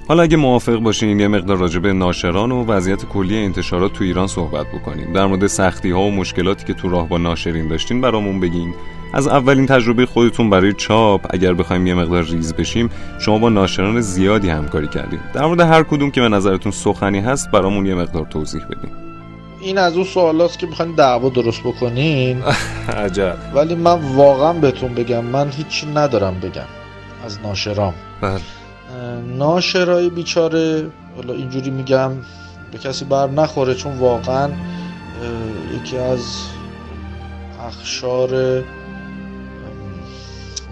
[0.08, 4.26] حالا اگه موافق باشین یه مقدار راجع به ناشران و وضعیت کلی انتشارات تو ایران
[4.26, 5.12] صحبت بکنیم.
[5.12, 8.74] در مورد سختی ها و مشکلاتی که تو راه با ناشرین داشتین برامون بگین.
[9.14, 14.00] از اولین تجربه خودتون برای چاپ اگر بخوایم یه مقدار ریز بشیم شما با ناشران
[14.00, 18.26] زیادی همکاری کردیم در مورد هر کدوم که به نظرتون سخنی هست برامون یه مقدار
[18.26, 19.03] توضیح بدین.
[19.64, 22.42] این از اون سوالاست که می‌خواین دعوا درست بکنین.
[23.04, 23.36] عجب.
[23.54, 26.68] ولی من واقعا بهتون بگم من هیچی ندارم بگم
[27.24, 27.94] از ناشرام.
[28.20, 28.40] بله.
[29.38, 30.86] ناشرای بیچاره
[31.16, 32.10] حالا اینجوری میگم
[32.72, 34.50] به کسی بر نخوره چون واقعا
[35.76, 36.20] یکی از
[37.66, 38.62] اخشار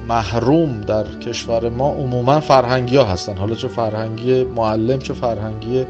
[0.09, 3.37] محروم در کشور ما عموما فرهنگی ها هستن.
[3.37, 5.85] حالا چه فرهنگی معلم چه فرهنگی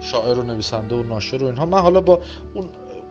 [0.00, 1.66] شاعر و نویسنده و ناشر و اینها.
[1.66, 2.20] من حالا با
[2.54, 2.68] اون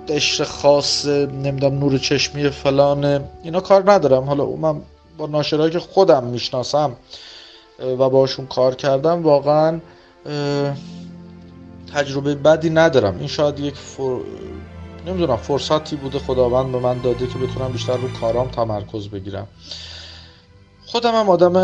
[0.07, 4.23] قشر خاص نمی‌دونم نور چشمی فلان اینا کار ندارم.
[4.23, 4.81] حالا من
[5.17, 6.91] با ناشرهایی که خودم می‌شناسم
[7.99, 9.79] و باشون کار کردم واقعا
[11.93, 13.17] تجربه بدی ندارم.
[13.19, 14.17] این شاید یک فر...
[15.07, 19.47] نمی‌دونم فرصتی بوده خداوند به من داده که بتونم بیشتر رو کارام تمرکز بگیرم.
[20.89, 21.55] خودم هم آدم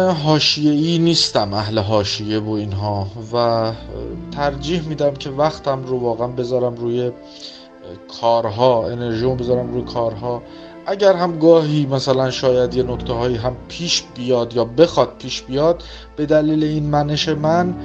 [0.58, 3.08] ای نیستم اهل حاشیه و اینها.
[3.34, 3.72] و
[4.32, 7.12] ترجیح میدم که وقتم رو واقعا بذارم روی
[8.22, 10.42] کارها انرژیوم بذارم روی کارها.
[10.86, 15.84] اگر هم گاهی مثلا شاید یه نکته هایی هم پیش بیاد یا بخواد پیش بیاد
[16.16, 17.76] به دلیل این منش من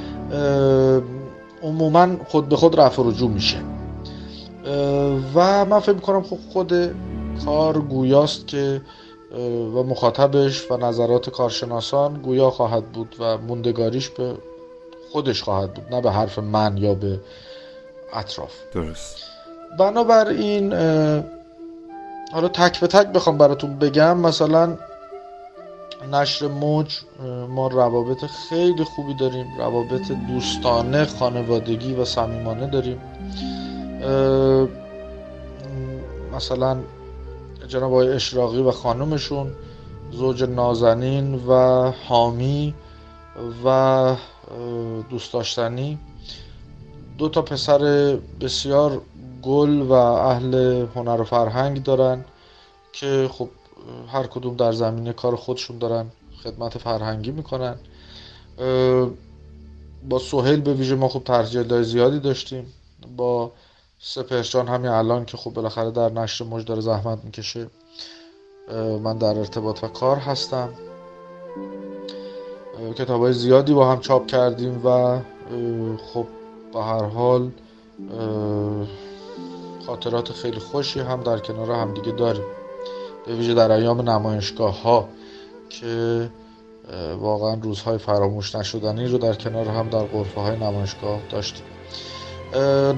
[1.63, 3.59] عموما خود به خود رفع رجوع میشه.
[5.35, 6.73] و من فکر می‌کنم خب خود
[7.45, 8.81] کار گویاست که
[9.75, 14.35] و مخاطبش و نظرات کارشناسان گویا خواهد بود و موندگاریش به
[15.13, 17.21] خودش خواهد بود نه به حرف من یا به
[18.13, 18.55] اطراف.
[18.75, 19.17] درست.
[19.79, 20.73] بنابراین
[22.33, 24.77] حالا تک به تک بخوام براتون بگم مثلا
[26.13, 27.01] نشر موج
[27.49, 33.01] ما روابط خیلی خوبی داریم روابط دوستانه خانوادگی و صمیمانه داریم.
[36.37, 36.79] مثلا
[37.69, 39.53] جناب آقای اشراقی و خانمشون
[40.13, 41.53] زوج نازنین و
[41.91, 42.75] حامی
[43.65, 44.17] و
[45.11, 45.99] دوست داشتنی.
[47.19, 47.79] دو تا پسر
[48.41, 49.01] بسیار
[49.43, 52.25] گل و اهل هنر و فرهنگ دارن
[52.93, 53.49] که خب
[54.13, 56.07] هر کدوم در زمینه کار خودشون دارن
[56.45, 57.75] خدمت فرهنگی می‌کنن.
[60.09, 62.67] با سوهیل به ویژه ما خب ترجیح زیادی داشتیم.
[63.17, 63.53] با
[64.01, 67.67] سپهرجان همین الان که خب بالاخره در نشر موج داره زحمت می‌کشه
[69.03, 70.69] من در ارتباط و کار هستم.
[72.97, 75.21] کتاب های زیادی با هم چاپ کردیم و
[76.13, 76.27] خب
[76.73, 77.51] به هر حال
[79.87, 82.45] خاطرات خیلی خوشی هم در کنار همدیگه داریم.
[83.27, 85.09] به ویژه در ایام نمایشگاه ها
[85.69, 86.31] که
[87.21, 91.65] واقعا روزهای فراموش نشدنی رو در کنار هم در غرفه های نمایشگاه داشتیم.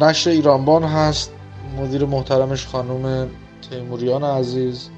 [0.00, 1.32] نشر ایرانبان هست.
[1.78, 3.28] مدیر محترمش خانم
[3.70, 4.88] تیموریان عزیز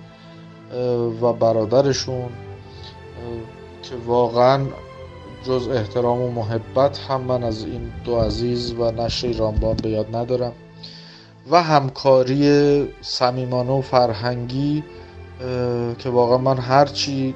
[1.20, 2.28] و برادرشون
[3.82, 4.66] که واقعا
[5.46, 10.16] جز احترام و محبت هم من از این دو عزیز و نشر ایرانبان به یاد
[10.16, 10.52] ندارم.
[11.50, 14.84] و همکاری صمیمانه و فرهنگی
[15.98, 17.34] که واقعا من هرچی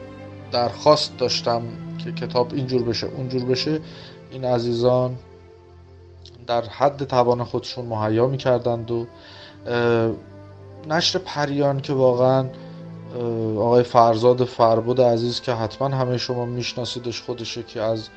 [0.52, 1.62] درخواست داشتم
[2.04, 3.80] که کتاب اینجور بشه اونجور بشه
[4.30, 5.16] این عزیزان
[6.46, 9.06] در حد توان خودشون مهیا می‌کردند و
[10.88, 12.46] نشر پریان که واقعا
[13.58, 18.08] آقای فرزاد فربود عزیز که حتما همه شما میشناسیدش خودشه که از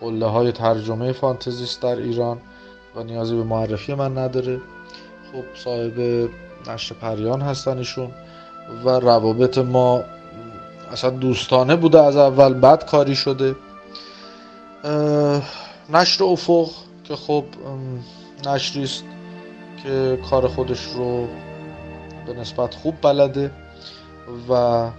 [0.00, 2.38] قله های ترجمه فانتزیست در ایران
[2.96, 4.60] و نیازی به معرفی من نداره.
[5.32, 6.28] خب صاحب
[6.68, 8.10] نشر پریان هستن ایشون
[8.84, 10.00] و روابط ما
[10.92, 13.56] اصلا دوستانه بوده از اول بعد کاری شده.
[15.90, 16.70] نشر افق
[17.08, 17.44] که خب
[18.46, 19.04] نشریست
[19.82, 21.26] که کار خودش رو
[22.26, 23.50] به نسبت خوب بلده
[24.48, 24.90] و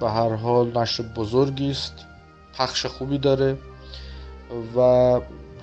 [0.00, 1.94] به هر حال نشر بزرگی است
[2.58, 3.56] پخش خوبی داره
[4.76, 4.80] و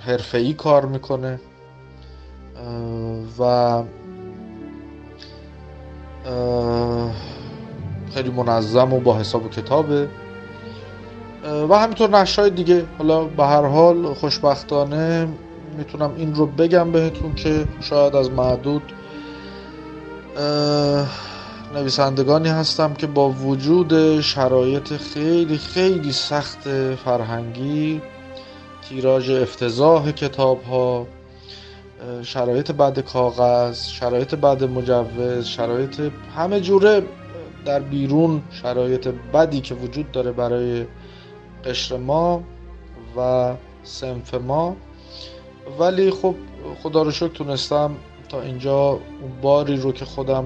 [0.06, 1.40] حرفه‌ای کار می‌کنه
[3.40, 3.84] و
[8.14, 10.10] خیلی منظم و با حساب کتابه
[11.70, 12.86] و همینطور نشرهای دیگه.
[12.98, 15.28] حالا به هر حال خوشبختانه
[15.78, 18.82] می‌تونم این رو بگم بهتون که شاید از معدود
[21.76, 28.02] نویسندگانی هستم که با وجود شرایط خیلی خیلی سخت فرهنگی
[28.90, 31.08] تیراژ افتضاح کتاب ها
[32.24, 36.02] شرایط بعد کاغذ شرایط بعد مجوز شرایط
[36.36, 37.04] همه جوره
[37.66, 40.86] در بیرون شرایط بدی که وجود داره برای
[41.66, 42.44] قشر ما
[43.18, 43.54] و
[43.84, 44.76] سنف ما.
[45.80, 46.36] ولی خب
[46.84, 47.96] خدا رو شکر تونستم
[48.30, 50.46] تا اینجا اون باری رو که خودم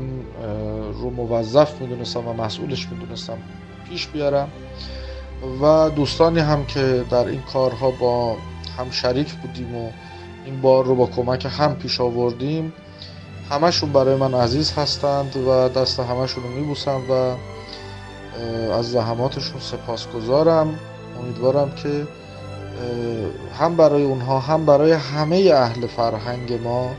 [0.94, 3.38] رو موظف می‌دونستم و مسئولش می‌دونستم
[3.90, 4.50] پیش بیارم.
[5.62, 8.36] و دوستانی هم که در این کارها با
[8.78, 9.90] هم شریک بودیم و
[10.46, 12.74] این بار رو با کمک هم پیش آوردیم
[13.50, 17.36] همشون برای من عزیز هستند و دست همشون رو میبوسم و
[18.72, 20.80] از زحماتشون سپاسگزارم.
[21.20, 22.08] امیدوارم که
[23.60, 26.92] هم برای اونها هم برای همه اهل فرهنگ ما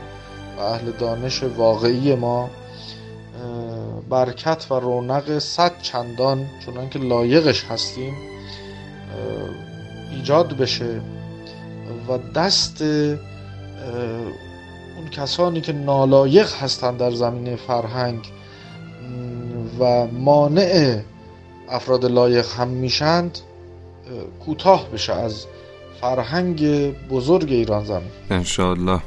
[0.57, 2.49] و اهل دانش واقعی ما
[4.09, 8.13] برکت و رونق صد چندان چونان که لایقش هستیم
[10.11, 11.01] ایجاد بشه
[12.09, 12.81] و دست
[14.97, 18.31] اون کسانی که نالایق هستند در زمینه فرهنگ
[19.79, 20.99] و مانع
[21.69, 23.39] افراد لایق هم میشند
[24.45, 25.45] کوتاه بشه از
[26.01, 29.01] فرهنگ بزرگ ایران زمین انشاءالله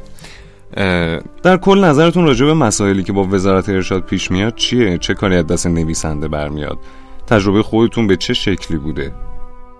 [1.42, 5.36] در کل نظرتون راجع به مسائلی که با وزارت ارشاد پیش میاد چیه؟ چه کاری
[5.36, 6.78] از دست نویسنده برمیاد؟
[7.26, 9.12] تجربه خودتون به چه شکلی بوده؟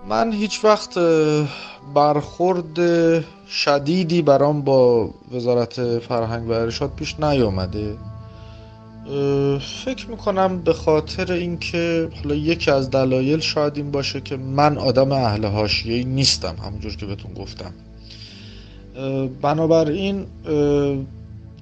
[0.09, 0.99] من هیچ وقت
[1.95, 2.79] برخورد
[3.47, 7.97] شدیدی برام با وزارت فرهنگ و ارشاد پیش نیامده
[9.85, 15.11] فکر می‌کنم به خاطر اینکه حالا یکی از دلایل شاید این باشه که من آدم
[15.11, 17.73] اهل حاشیه‌ای نیستم همونجور که بهتون گفتم.
[19.41, 20.25] بنابراین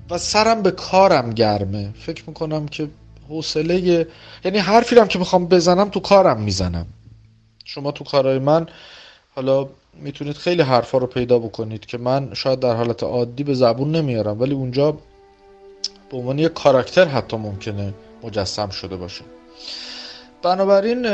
[0.10, 1.90] و سرم به کارم گرمه.
[2.00, 2.88] فکر می‌کنم که
[3.30, 4.08] حوصله
[4.46, 6.86] یعنی حرفی هم که می‌خوام بزنم تو کارم می‌زنم.
[7.66, 8.68] شما تو کارهای من
[9.36, 9.68] حالا
[10.02, 14.40] می‌تونید خیلی حرفا رو پیدا بکنید که من شاید در حالت عادی به زبون نمیارم
[14.42, 14.98] ولی اونجا
[16.12, 17.94] به عنوان یک کاراکتر حتی ممکنه
[18.24, 19.22] مجسم شده باشه.
[20.42, 21.06] بنابراین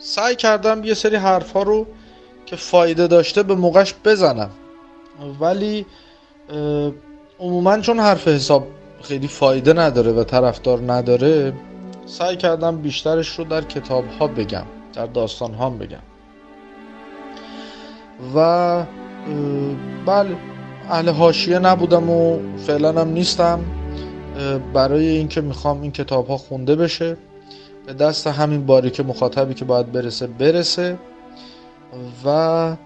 [0.00, 1.86] سعی کردم یه سری حرفا رو
[2.46, 4.50] که فایده داشته به موقعش بزنم.
[5.40, 5.86] ولی
[7.40, 8.66] عموما چون حرف حساب
[9.02, 11.52] خیلی فایده نداره و طرفدار نداره
[12.06, 14.64] سعی کردم بیشترش رو در کتاب ها بگم
[14.94, 15.98] در داستان ها بگم.
[18.34, 18.84] و
[20.06, 20.36] بله
[20.90, 23.64] اهل حاشیه نبودم و فعلا هم نیستم.
[24.74, 27.16] برای اینکه می‌خوام این کتاب ها خونده بشه
[27.86, 30.98] به دست همین باری که مخاطبی که باید برسه برسه.
[32.24, 32.76] و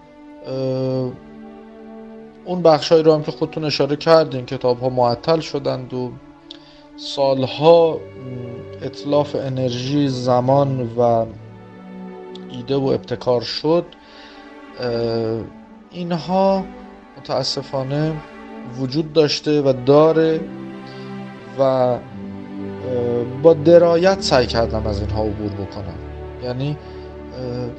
[2.45, 6.11] اون بخشایی رو هم که خودتون اشاره کردین کتاب ها معطل شدند و
[6.97, 7.99] سالها
[8.81, 11.25] اطلاف انرژی زمان و
[12.49, 13.85] ایده و ابتکار شد.
[15.91, 16.65] اینها
[17.17, 18.13] متاسفانه
[18.79, 20.39] وجود داشته و داره.
[21.59, 21.97] و
[23.43, 25.97] با درایت سعی کردم از اینها عبور بکنم.
[26.43, 26.77] یعنی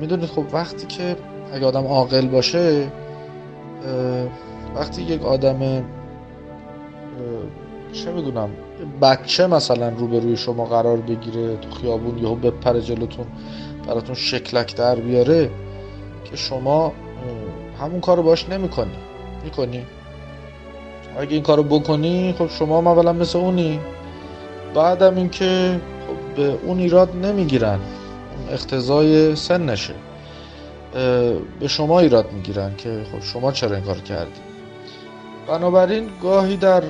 [0.01, 1.17] می‌دونید خب وقتی که
[1.53, 2.87] اگه آدم عاقل باشه
[4.77, 5.85] وقتی یک آدم
[7.93, 8.51] چه می‌دونم
[9.03, 13.27] بچه مثلا روبروی شما قرار بگیره تو خیابون یهو بپره جلوتون
[13.87, 15.51] براتون شکلک در بیاره
[16.25, 16.93] که شما
[17.81, 18.91] همون کارو باش نمی‌کنی.
[19.45, 19.87] می‌کنی؟
[21.19, 23.81] اگه این کارو بکنی خب شما هم اولا مثل اونی.
[24.75, 27.79] بعدم اینکه خب به اون ایراد نمی‌گیرن.
[28.39, 29.95] اون اختزای سنشه.
[31.61, 34.41] به شما ایراد می‌گیرن که خب شما چرا این کار کردی.
[35.49, 36.81] بنابراین گاهی در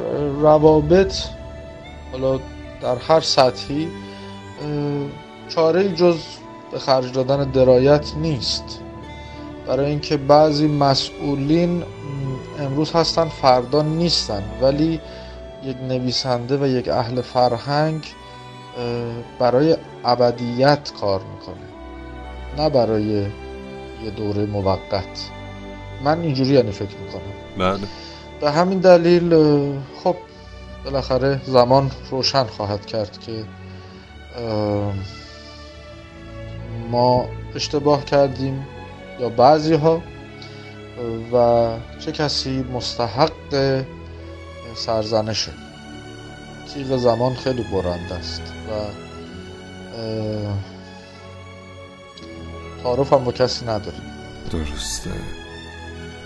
[0.40, 1.14] روابط
[2.12, 2.40] حالا
[2.82, 3.88] در هر سطحی
[5.48, 6.16] چاره جز
[6.72, 8.80] به خرج دادن درایت نیست.
[9.66, 11.84] برای اینکه بعضی مسئولین
[12.58, 14.42] امروز هستن فردا نیستن.
[14.62, 15.00] ولی
[15.64, 18.06] یک نویسنده و یک اهل فرهنگ
[19.38, 21.66] برای ابدیت کار می‌کنه.
[22.58, 23.02] نه برای
[24.04, 25.30] یه دوره موقت.
[26.04, 27.22] من اینجوری یعنی فکر می‌کنم.
[27.58, 27.86] بله.
[28.40, 29.30] به همین دلیل
[30.04, 30.16] خب
[30.84, 33.44] بالاخره زمان روشن خواهد کرد که
[36.90, 38.66] ما اشتباه کردیم.
[39.20, 40.02] یا بعضی ها
[41.32, 43.32] و چه کسی مستحق
[44.74, 45.52] سرزنشه.
[46.74, 48.70] تیغ زمان خیلی برند است و
[52.82, 53.96] تعارف هم با کسی نداره
[54.50, 55.10] درسته.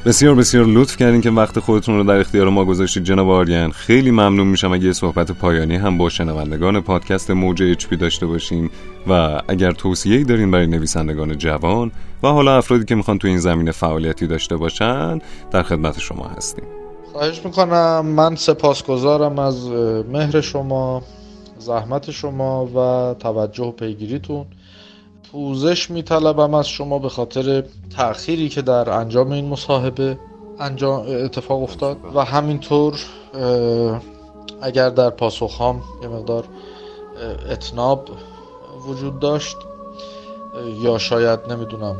[0.09, 3.05] بسیار بسیار لطف کردین که وقت خودتون رو در اختیار ما گذاشتید.
[3.05, 8.27] جناب آریان خیلی ممنون میشم اگه صحبت پایانی هم با شنوندگان پادکست موج اچ داشته
[8.27, 8.71] باشیم
[9.09, 13.73] و اگر توصیه‌ای دارین برای نویسندگان جوان و حالا افرادی که می‌خوان تو این زمینه
[13.73, 15.19] فعالیتی داشته باشن
[15.51, 16.65] در خدمت شما هستیم.
[17.13, 18.07] خواهش می‌کنم.
[18.07, 19.69] من سپاسگزارم از
[20.13, 21.03] مهر شما
[21.59, 24.45] زحمت شما و توجه و پیگیریتون.
[25.33, 27.65] پوزش میطلبم از شما به خاطر
[27.97, 30.19] تأخیری که در انجام این مصاحبه
[30.61, 31.97] انجام اتفاق افتاد.
[32.15, 32.95] و همینطور
[34.63, 36.45] اگر در پاسخهام یه مقدار
[37.51, 38.09] اتناب
[38.89, 39.57] وجود داشت
[40.83, 41.97] یا شاید نمی‌دونم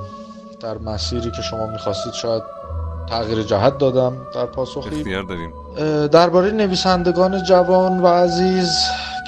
[0.61, 2.43] در مسیری که شما می‌خواستید شاید
[3.09, 5.03] تغییر جهت دادم در پاسخی.
[5.03, 5.53] داریم.
[6.09, 8.71] درباره نویسندگان جوان و عزیز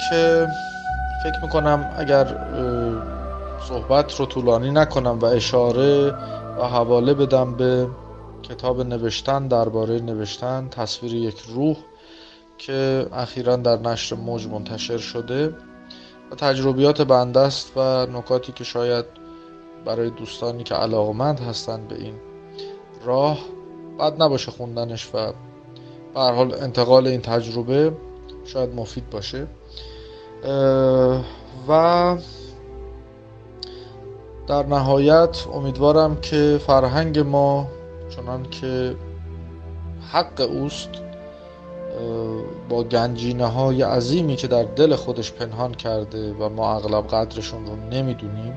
[0.09, 0.47] که
[1.23, 2.25] فکر می‌کنم اگر
[3.71, 6.11] صحبت رو طولانی نکنم و اشاره
[6.57, 7.87] و حواله بدم به
[8.43, 11.77] کتاب نوشتن درباره نوشتن تصویر یک روح
[12.57, 15.55] که اخیرا در نشر موج منتشر شده
[16.31, 19.05] و تجربیات بنده است و نکاتی که شاید
[19.85, 22.13] برای دوستانی که علاقمند هستند به این
[23.05, 23.39] راه
[23.99, 25.33] بد نباشه خوندنش و
[26.13, 27.91] به حال انتقال این تجربه
[28.45, 29.47] شاید مفید باشه.
[31.67, 32.17] و
[34.47, 37.67] در نهایت امیدوارم که فرهنگ ما
[38.09, 38.95] چنان که
[40.11, 40.89] حق اوست
[42.69, 47.75] با گنجینه های عظیمی که در دل خودش پنهان کرده و ما اغلب قدرشون رو
[47.91, 48.53] نمی‌دونیم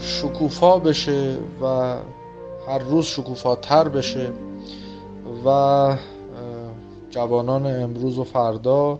[0.00, 1.96] شکوفا بشه و
[2.68, 4.30] هر روز شکوفاتر بشه
[5.46, 5.96] و
[7.10, 8.98] جوانان امروز و فردا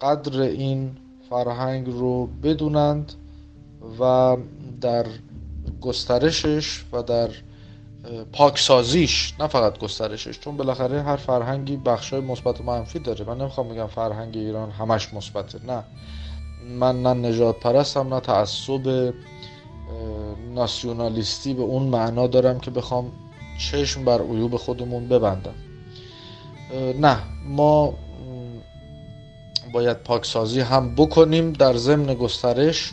[0.00, 0.96] قدر این
[1.32, 3.12] فرهنگ رو بدونند
[4.00, 4.36] و
[4.80, 5.06] در
[5.80, 7.28] گسترشش و در
[8.32, 13.24] پاکسازیش نه فقط گسترشش چون بالاخره هر فرهنگی بخشای مثبت و منفی داره.
[13.24, 15.84] من نمی‌خوام بگم فرهنگ ایران همش مثبته نه.
[16.78, 19.12] من نه نجات پرستم نه تعصب
[20.54, 23.12] ناسیونالیستی به اون معنا دارم که بخوام
[23.58, 25.54] چشم بر عیوب خودمون ببندم.
[27.00, 27.18] نه
[27.48, 27.94] ما
[29.72, 32.92] باید پاکسازی هم بکنیم در ضمن گسترش.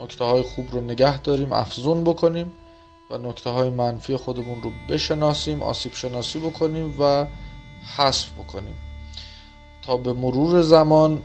[0.00, 2.52] نکته های خوب رو نگه داریم افزون بکنیم
[3.10, 7.26] و نکته های منفی خودمون رو بشناسیم آسیب شناسی بکنیم و
[7.96, 8.74] حذف بکنیم.
[9.86, 11.22] تا به مرور زمان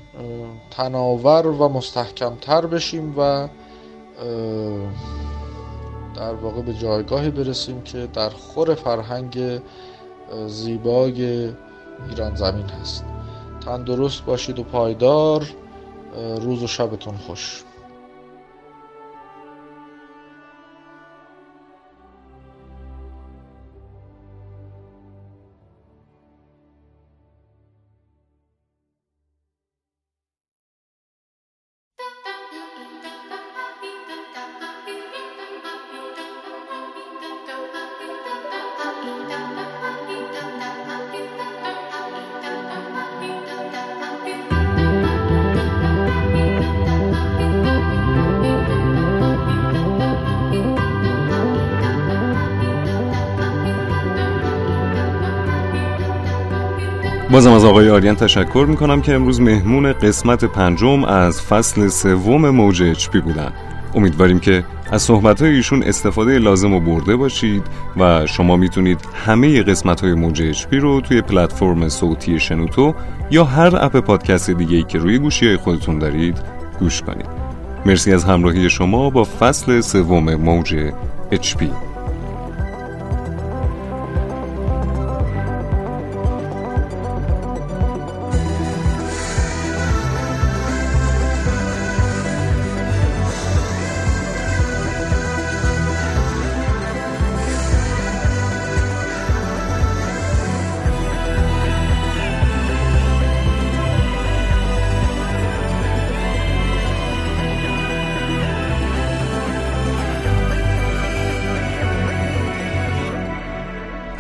[0.72, 3.47] تناور و مستحکمتر بشیم و
[6.15, 9.61] در واقع به جایگاهی برسیم که در خور فرهنگ
[10.47, 11.51] زیبای
[12.10, 13.05] ایران زمین هست.
[13.65, 15.45] تندرست باشید و پایدار
[16.41, 17.64] روز و شبتون خوش.
[57.34, 62.84] بازم از آقای آریان تشکر می‌کنم که امروز مهمون قسمت پنجم از فصل سوم موج
[62.84, 63.53] اچپی بودن.
[63.95, 67.64] امیدواریم که از صحبت ایشون استفاده لازم و برده باشید
[67.97, 72.93] و شما می‌تونید همه قسمت های موج اچپی رو توی پلتفرم صوتی شنوتو
[73.31, 76.38] یا هر اپ پادکست دیگه که روی گوشی های خودتون دارید
[76.80, 77.30] گوش کنید.
[77.85, 80.91] مرسی از همراهی شما با فصل سوم موج
[81.31, 81.69] اچپی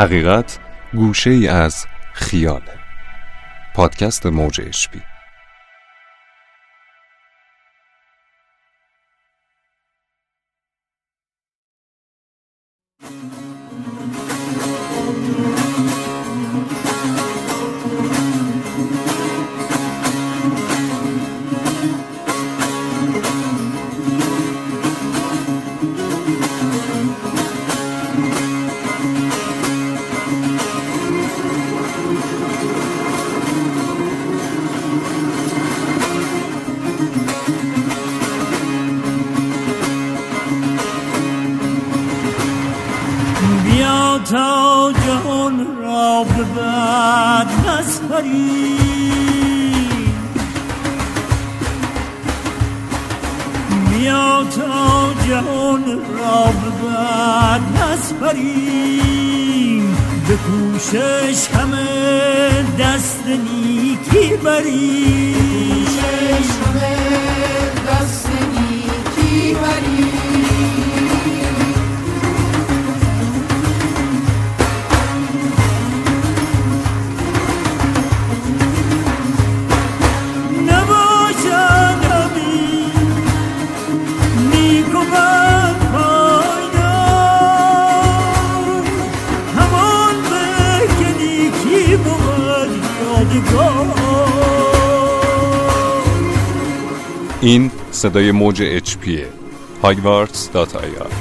[0.03, 0.59] حقیقت
[0.93, 2.61] گوشه ای از خیال
[3.73, 5.01] پادکست موج اشبی
[98.03, 99.27] صدای موج اچ پیه
[99.83, 101.11] هایوارتس دات آی آر